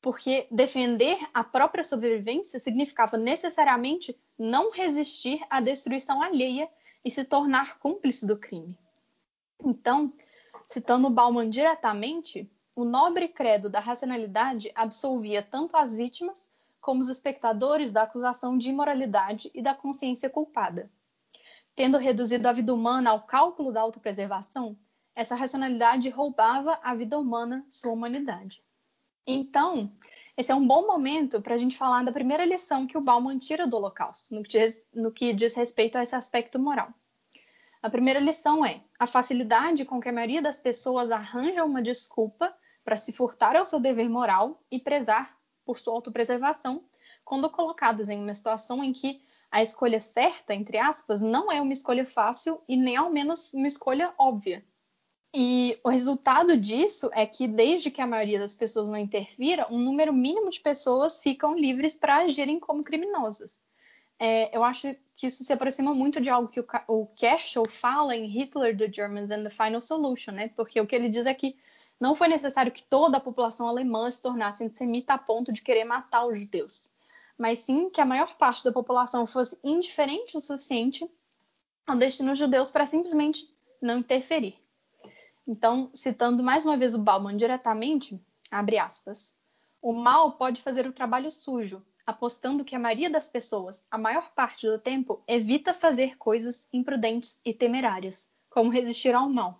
[0.01, 6.67] porque defender a própria sobrevivência significava necessariamente não resistir à destruição alheia
[7.03, 8.75] e se tornar cúmplice do crime.
[9.63, 10.11] Então,
[10.65, 16.49] citando Bauman diretamente, o nobre credo da racionalidade absolvia tanto as vítimas
[16.81, 20.91] como os espectadores da acusação de imoralidade e da consciência culpada.
[21.75, 24.77] Tendo reduzido a vida humana ao cálculo da autopreservação,
[25.15, 28.61] essa racionalidade roubava a vida humana, sua humanidade.
[29.25, 29.91] Então,
[30.37, 33.39] esse é um bom momento para a gente falar da primeira lição que o Bauman
[33.39, 36.93] tira do Holocausto, no que, diz, no que diz respeito a esse aspecto moral.
[37.85, 42.51] A primeira lição é a facilidade com que a maioria das pessoas arranja uma desculpa
[42.83, 46.83] para se furtar ao seu dever moral e prezar por sua autopreservação,
[47.23, 49.21] quando colocadas em uma situação em que
[49.51, 53.67] a escolha certa, entre aspas, não é uma escolha fácil e nem ao menos uma
[53.67, 54.65] escolha óbvia.
[55.31, 59.77] E o resultado disso é que, desde que a maioria das pessoas não interfira, um
[59.77, 63.61] número mínimo de pessoas ficam livres para agirem como criminosas.
[64.19, 68.15] É, eu acho que isso se aproxima muito de algo que o, o Kershaw fala
[68.15, 70.49] em Hitler, The Germans and the Final Solution, né?
[70.55, 71.57] Porque o que ele diz é que
[71.99, 75.85] não foi necessário que toda a população alemã se tornasse antissemita a ponto de querer
[75.85, 76.89] matar os judeus
[77.37, 81.09] mas sim que a maior parte da população fosse indiferente o suficiente
[81.85, 84.57] ao destino dos judeus para simplesmente não interferir.
[85.47, 89.37] Então, citando mais uma vez o Bauman diretamente, abre aspas,
[89.81, 94.31] o mal pode fazer o trabalho sujo, apostando que a maioria das pessoas, a maior
[94.33, 99.59] parte do tempo, evita fazer coisas imprudentes e temerárias, como resistir ao mal.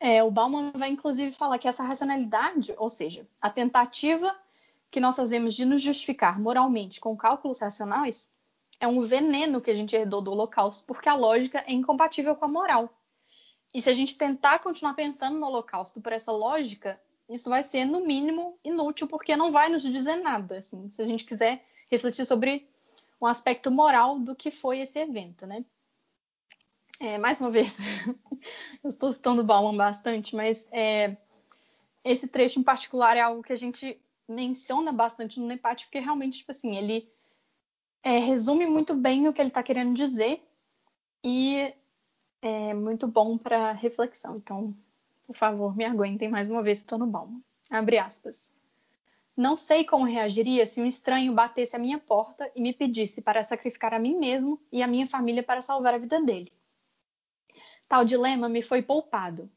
[0.00, 4.36] É, o Bauman vai inclusive falar que essa racionalidade, ou seja, a tentativa
[4.90, 8.28] que nós fazemos de nos justificar moralmente com cálculos racionais
[8.80, 12.44] é um veneno que a gente herdou do Holocausto, porque a lógica é incompatível com
[12.44, 12.92] a moral.
[13.72, 17.00] E se a gente tentar continuar pensando no Holocausto por essa lógica,
[17.32, 20.56] isso vai ser, no mínimo, inútil, porque não vai nos dizer nada.
[20.58, 22.68] Assim, se a gente quiser refletir sobre
[23.20, 25.64] um aspecto moral do que foi esse evento, né?
[27.00, 27.78] É, mais uma vez,
[28.82, 31.16] eu estou citando Bauman bastante, mas é,
[32.04, 36.38] esse trecho em particular é algo que a gente menciona bastante no empate, porque realmente,
[36.38, 37.10] tipo assim, ele
[38.02, 40.42] é, resume muito bem o que ele está querendo dizer
[41.24, 41.72] e
[42.40, 44.36] é muito bom para reflexão.
[44.36, 44.74] Então,
[45.32, 47.40] por favor, me aguentem mais uma vez, estou no bom.
[47.70, 48.52] Abre aspas.
[49.34, 53.42] Não sei como reagiria se um estranho batesse à minha porta e me pedisse para
[53.42, 56.52] sacrificar a mim mesmo e a minha família para salvar a vida dele.
[57.88, 59.50] Tal dilema me foi poupado.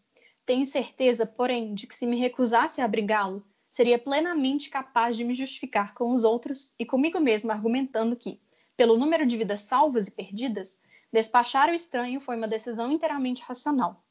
[0.45, 5.35] Tenho certeza, porém, de que se me recusasse a abrigá-lo, seria plenamente capaz de me
[5.35, 8.39] justificar com os outros e comigo mesma argumentando que,
[8.77, 10.79] pelo número de vidas salvas e perdidas,
[11.11, 14.04] despachar o estranho foi uma decisão inteiramente racional.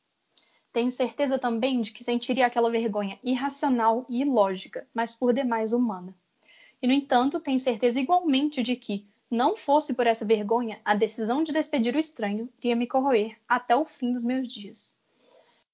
[0.74, 6.12] Tenho certeza também de que sentiria aquela vergonha irracional e ilógica, mas por demais humana.
[6.82, 11.44] E, no entanto, tenho certeza igualmente de que, não fosse por essa vergonha, a decisão
[11.44, 14.96] de despedir o estranho iria me corroer até o fim dos meus dias.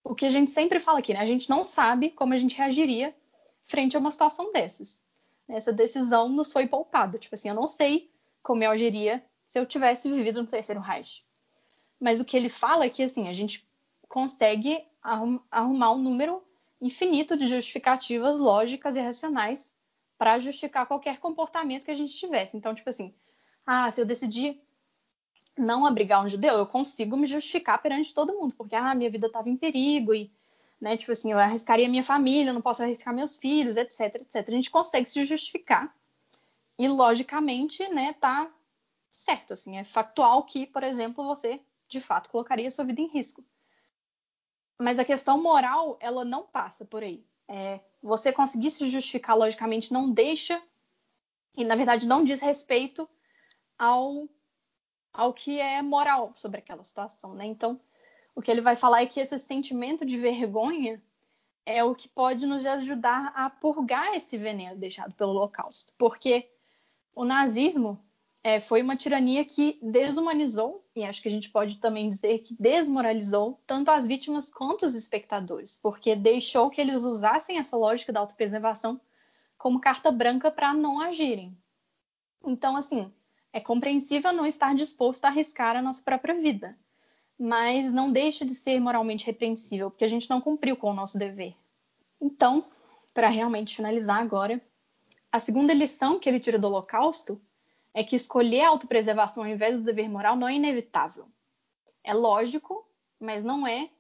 [0.05, 1.21] O que a gente sempre fala aqui, né?
[1.21, 3.17] A gente não sabe como a gente reagiria
[3.65, 5.03] frente a uma situação dessas.
[5.49, 7.19] Essa decisão nos foi poupada.
[7.19, 8.11] Tipo assim, eu não sei
[8.43, 11.25] como eu agiria se eu tivesse vivido no terceiro Reich.
[11.99, 13.67] Mas o que ele fala é que assim, a gente
[14.07, 16.43] consegue arrumar um número
[16.81, 19.75] infinito de justificativas lógicas e racionais
[20.17, 22.57] para justificar qualquer comportamento que a gente tivesse.
[22.57, 23.15] Então, tipo assim,
[23.67, 24.61] ah, se eu decidir
[25.57, 29.27] não abrigar um judeu, eu consigo me justificar perante todo mundo, porque ah, minha vida
[29.27, 30.33] estava em perigo e,
[30.81, 34.37] né, tipo assim, eu arriscaria minha família, eu não posso arriscar meus filhos, etc, etc.
[34.49, 35.95] A gente consegue se justificar
[36.79, 38.51] e logicamente, né, tá
[39.11, 43.45] certo, assim, é factual que, por exemplo, você de fato colocaria sua vida em risco.
[44.81, 47.23] Mas a questão moral, ela não passa por aí.
[47.47, 50.63] É, você conseguir se justificar logicamente não deixa
[51.55, 53.07] e na verdade não diz respeito
[53.79, 54.27] ao
[55.13, 57.45] ao que é moral sobre aquela situação, né?
[57.45, 57.79] Então,
[58.35, 61.03] o que ele vai falar é que esse sentimento de vergonha
[61.67, 66.49] é o que pode nos ajudar a purgar esse veneno deixado pelo Holocausto, porque
[67.15, 68.03] o nazismo
[68.43, 72.57] é, foi uma tirania que desumanizou e acho que a gente pode também dizer que
[72.59, 78.21] desmoralizou tanto as vítimas quanto os espectadores, porque deixou que eles usassem essa lógica da
[78.21, 79.01] autopreservação
[79.59, 81.57] como carta branca para não agirem.
[82.45, 83.13] Então, assim,
[83.53, 86.79] é compreensível não estar disposto a arriscar a nossa própria vida,
[87.39, 91.19] mas não deixa de ser moralmente repreensível, porque a gente não cumpriu com o nosso
[91.19, 91.55] dever.
[92.19, 92.65] Então,
[93.13, 94.63] para realmente finalizar agora,
[95.31, 97.41] a segunda lição que ele tira do Holocausto
[97.93, 101.29] é que escolher a autopreservação ao invés do dever moral não é inevitável.
[102.05, 102.87] É lógico,
[103.19, 103.91] mas não é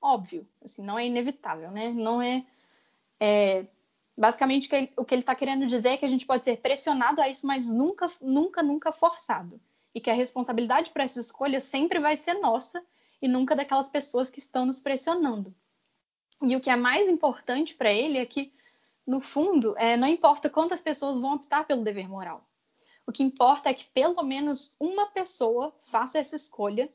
[0.00, 1.92] óbvio, assim, não é inevitável, né?
[1.92, 2.44] Não é,
[3.20, 3.66] é
[4.20, 4.68] Basicamente,
[4.98, 7.46] o que ele está querendo dizer é que a gente pode ser pressionado a isso,
[7.46, 9.58] mas nunca, nunca, nunca forçado.
[9.94, 12.84] E que a responsabilidade por essa escolha sempre vai ser nossa
[13.22, 15.54] e nunca daquelas pessoas que estão nos pressionando.
[16.42, 18.52] E o que é mais importante para ele é que,
[19.06, 22.46] no fundo, é, não importa quantas pessoas vão optar pelo dever moral.
[23.10, 26.88] O que importa é que pelo menos uma pessoa faça essa escolha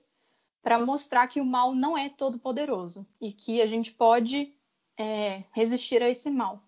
[0.64, 4.56] para mostrar que o mal não é todo poderoso e que a gente pode
[4.98, 6.64] é, resistir a esse mal.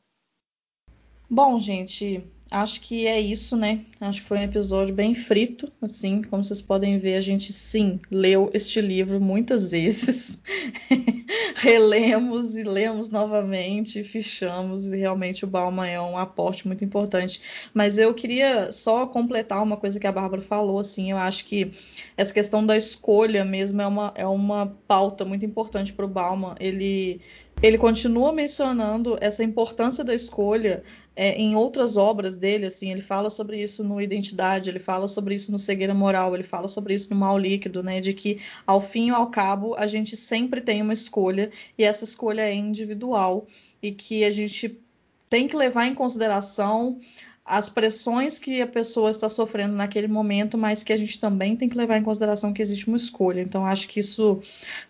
[1.30, 3.82] Bom, gente, acho que é isso, né?
[4.00, 8.00] Acho que foi um episódio bem frito, assim, como vocês podem ver, a gente sim
[8.10, 10.41] leu este livro muitas vezes,
[11.56, 17.41] relemos e lemos novamente, fichamos, e realmente o Bauman é um aporte muito importante.
[17.74, 21.72] Mas eu queria só completar uma coisa que a Bárbara falou, assim, eu acho que
[22.16, 26.56] essa questão da escolha mesmo é uma, é uma pauta muito importante para o Bauman.
[26.60, 27.22] Ele
[27.62, 30.84] ele continua mencionando essa importância da escolha
[31.16, 35.34] é, em outras obras dele, assim, ele fala sobre isso no Identidade, ele fala sobre
[35.34, 38.80] isso no Cegueira Moral, ele fala sobre isso no Mal Líquido, né, de que ao
[38.80, 43.47] fim e ao cabo a gente sempre tem uma escolha e essa escolha é individual
[43.82, 44.80] e que a gente
[45.28, 46.99] tem que levar em consideração
[47.48, 51.70] as pressões que a pessoa está sofrendo naquele momento, mas que a gente também tem
[51.70, 53.39] que levar em consideração que existe uma escolha.
[53.39, 54.41] Então, acho que isso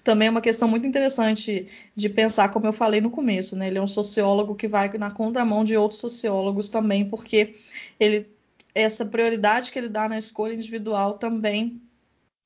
[0.03, 3.67] também é uma questão muito interessante de pensar, como eu falei no começo, né?
[3.67, 7.55] Ele é um sociólogo que vai na contramão de outros sociólogos também, porque
[7.99, 8.27] ele
[8.73, 11.81] essa prioridade que ele dá na escolha individual também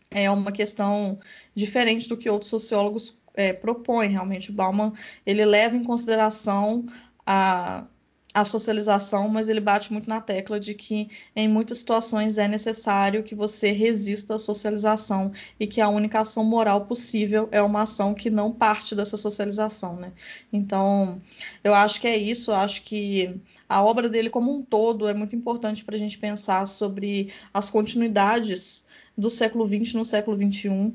[0.09, 1.19] é uma questão
[1.53, 4.11] diferente do que outros sociólogos é, propõem.
[4.11, 4.93] Realmente, o Bauman
[5.25, 6.85] ele leva em consideração
[7.25, 7.85] a
[8.33, 13.23] a socialização, mas ele bate muito na tecla de que em muitas situações é necessário
[13.23, 18.13] que você resista à socialização e que a única ação moral possível é uma ação
[18.13, 20.13] que não parte dessa socialização, né?
[20.51, 21.21] Então,
[21.63, 23.35] eu acho que é isso, eu acho que
[23.67, 27.69] a obra dele como um todo é muito importante para a gente pensar sobre as
[27.69, 28.85] continuidades
[29.17, 30.93] do século XX no século XXI,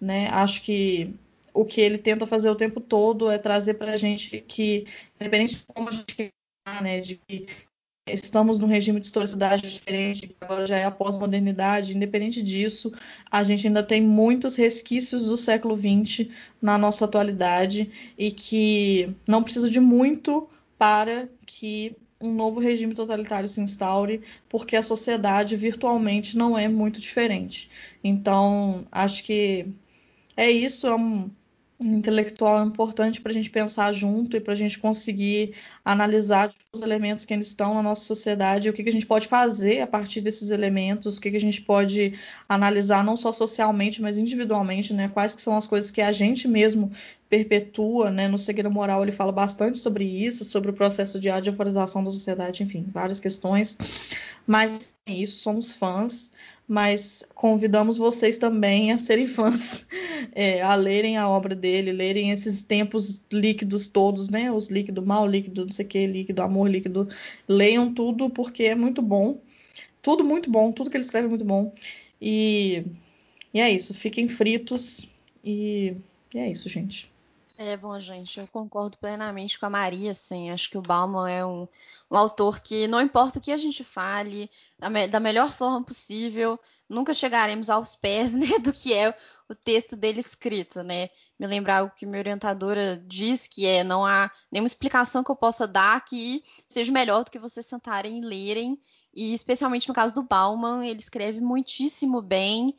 [0.00, 0.28] né?
[0.28, 1.12] Acho que
[1.52, 4.86] o que ele tenta fazer o tempo todo é trazer para a gente que,
[5.18, 6.32] independente de como a gente
[6.82, 7.46] né, de que
[8.08, 12.92] estamos num regime de historicidade diferente, que agora já é a pós-modernidade, independente disso,
[13.30, 16.28] a gente ainda tem muitos resquícios do século XX
[16.62, 20.48] na nossa atualidade e que não precisa de muito
[20.78, 27.00] para que um novo regime totalitário se instaure, porque a sociedade virtualmente não é muito
[27.00, 27.68] diferente.
[28.02, 29.66] Então, acho que
[30.36, 31.30] é isso, é um,
[31.78, 35.54] intelectual é importante para a gente pensar junto e para a gente conseguir
[35.84, 39.28] analisar os elementos que eles estão na nossa sociedade o que, que a gente pode
[39.28, 42.14] fazer a partir desses elementos, o que, que a gente pode
[42.48, 45.08] analisar não só socialmente, mas individualmente, né?
[45.08, 46.90] Quais que são as coisas que a gente mesmo
[47.28, 48.28] perpetua, né?
[48.28, 52.62] No Segredo Moral ele fala bastante sobre isso, sobre o processo de adiaforização da sociedade,
[52.62, 53.76] enfim, várias questões.
[54.46, 56.30] Mas é isso, somos fãs
[56.68, 59.86] mas convidamos vocês também a serem fãs,
[60.32, 64.50] é, a lerem a obra dele, lerem esses tempos líquidos todos, né?
[64.50, 67.08] Os líquido mal, líquido não sei o que, líquido amor, líquido.
[67.48, 69.40] Leiam tudo porque é muito bom.
[70.02, 71.72] Tudo muito bom, tudo que ele escreve é muito bom.
[72.20, 72.84] E,
[73.54, 75.08] e é isso, fiquem fritos
[75.44, 75.94] e,
[76.34, 77.10] e é isso, gente.
[77.58, 81.44] É, bom, gente, eu concordo plenamente com a Maria, assim, acho que o Bauman é
[81.44, 81.66] um,
[82.10, 85.82] um autor que não importa o que a gente fale, da, me da, melhor forma
[85.82, 89.16] possível, nunca chegaremos aos pés, né, do que é
[89.48, 91.08] o texto dele escrito, né?
[91.38, 95.36] Me lembrar o que minha orientadora diz, que é não há nenhuma explicação que eu
[95.36, 98.78] possa dar que seja melhor do que vocês sentarem e lerem,
[99.14, 102.76] e especialmente no caso do Bauman, ele escreve muitíssimo bem,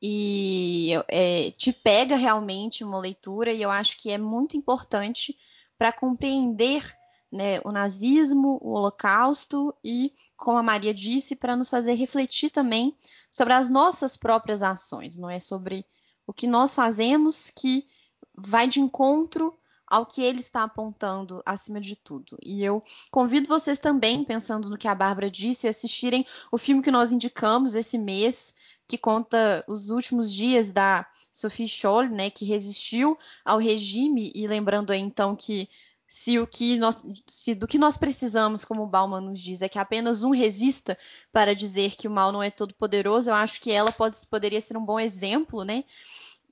[0.00, 5.36] e é, te pega realmente uma leitura, e eu acho que é muito importante
[5.78, 6.84] para compreender
[7.30, 12.96] né, o nazismo, o holocausto e, como a Maria disse, para nos fazer refletir também
[13.30, 15.84] sobre as nossas próprias ações, não é sobre
[16.26, 17.86] o que nós fazemos que
[18.34, 22.36] vai de encontro ao que ele está apontando acima de tudo.
[22.42, 26.82] E eu convido vocês também, pensando no que a Bárbara disse, a assistirem o filme
[26.82, 28.52] que nós indicamos esse mês,
[28.88, 34.90] que conta os últimos dias da Sophie Scholl, né, que resistiu ao regime, e lembrando
[34.90, 35.68] aí então que
[36.08, 39.78] se o que nós, se do que nós precisamos, como Bauman nos diz, é que
[39.78, 40.96] apenas um resista
[41.32, 44.60] para dizer que o mal não é todo poderoso, eu acho que ela pode, poderia
[44.60, 45.84] ser um bom exemplo, né?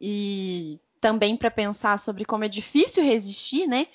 [0.00, 3.86] E também para pensar sobre como é difícil resistir, né?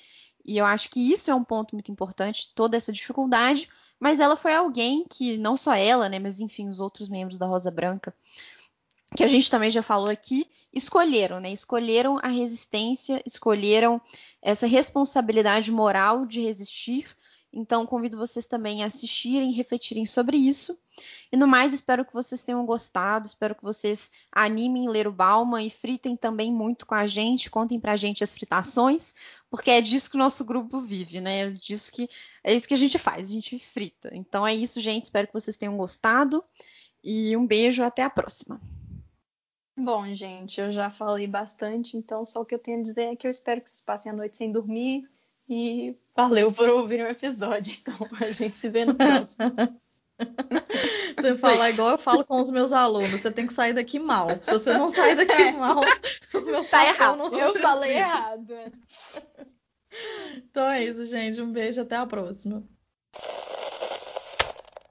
[0.44, 3.68] E eu acho que isso é um ponto muito importante, toda essa dificuldade,
[4.00, 7.46] mas ela foi alguém que, não só ela, né, mas enfim, os outros membros da
[7.46, 8.14] Rosa Branca,
[9.14, 11.52] que a gente também já falou aqui, escolheram, né?
[11.52, 14.00] Escolheram a resistência, escolheram
[14.40, 17.16] essa responsabilidade moral de resistir.
[17.52, 20.78] Então, convido vocês também a assistirem, refletirem sobre isso.
[21.32, 25.60] E no mais, espero que vocês tenham gostado, espero que vocês animem ler o Balma
[25.60, 29.14] e fritem também muito com a gente, contem pra gente as fritações,
[29.50, 31.40] porque é disso que o nosso grupo vive, né?
[31.40, 32.08] É disso que
[32.44, 34.10] é isso que a gente faz, a gente frita.
[34.12, 36.44] Então é isso, gente, espero que vocês tenham gostado
[37.02, 38.60] e um beijo, até a próxima.
[39.76, 43.16] Bom, gente, eu já falei bastante, então só o que eu tenho a dizer é
[43.16, 45.08] que eu espero que vocês passem a noite sem dormir
[45.50, 47.74] e valeu por ouvir o episódio.
[47.76, 49.52] Então a gente se vê no próximo.
[51.16, 54.28] Você falar igual eu falo com os meus alunos, você tem que sair daqui mal.
[54.42, 55.52] Se você não sair daqui é.
[55.52, 55.80] mal,
[56.34, 57.16] o meu tá errado.
[57.16, 58.54] Não eu falei errado.
[60.36, 61.40] Então é isso, gente.
[61.42, 62.62] Um beijo, até a próxima.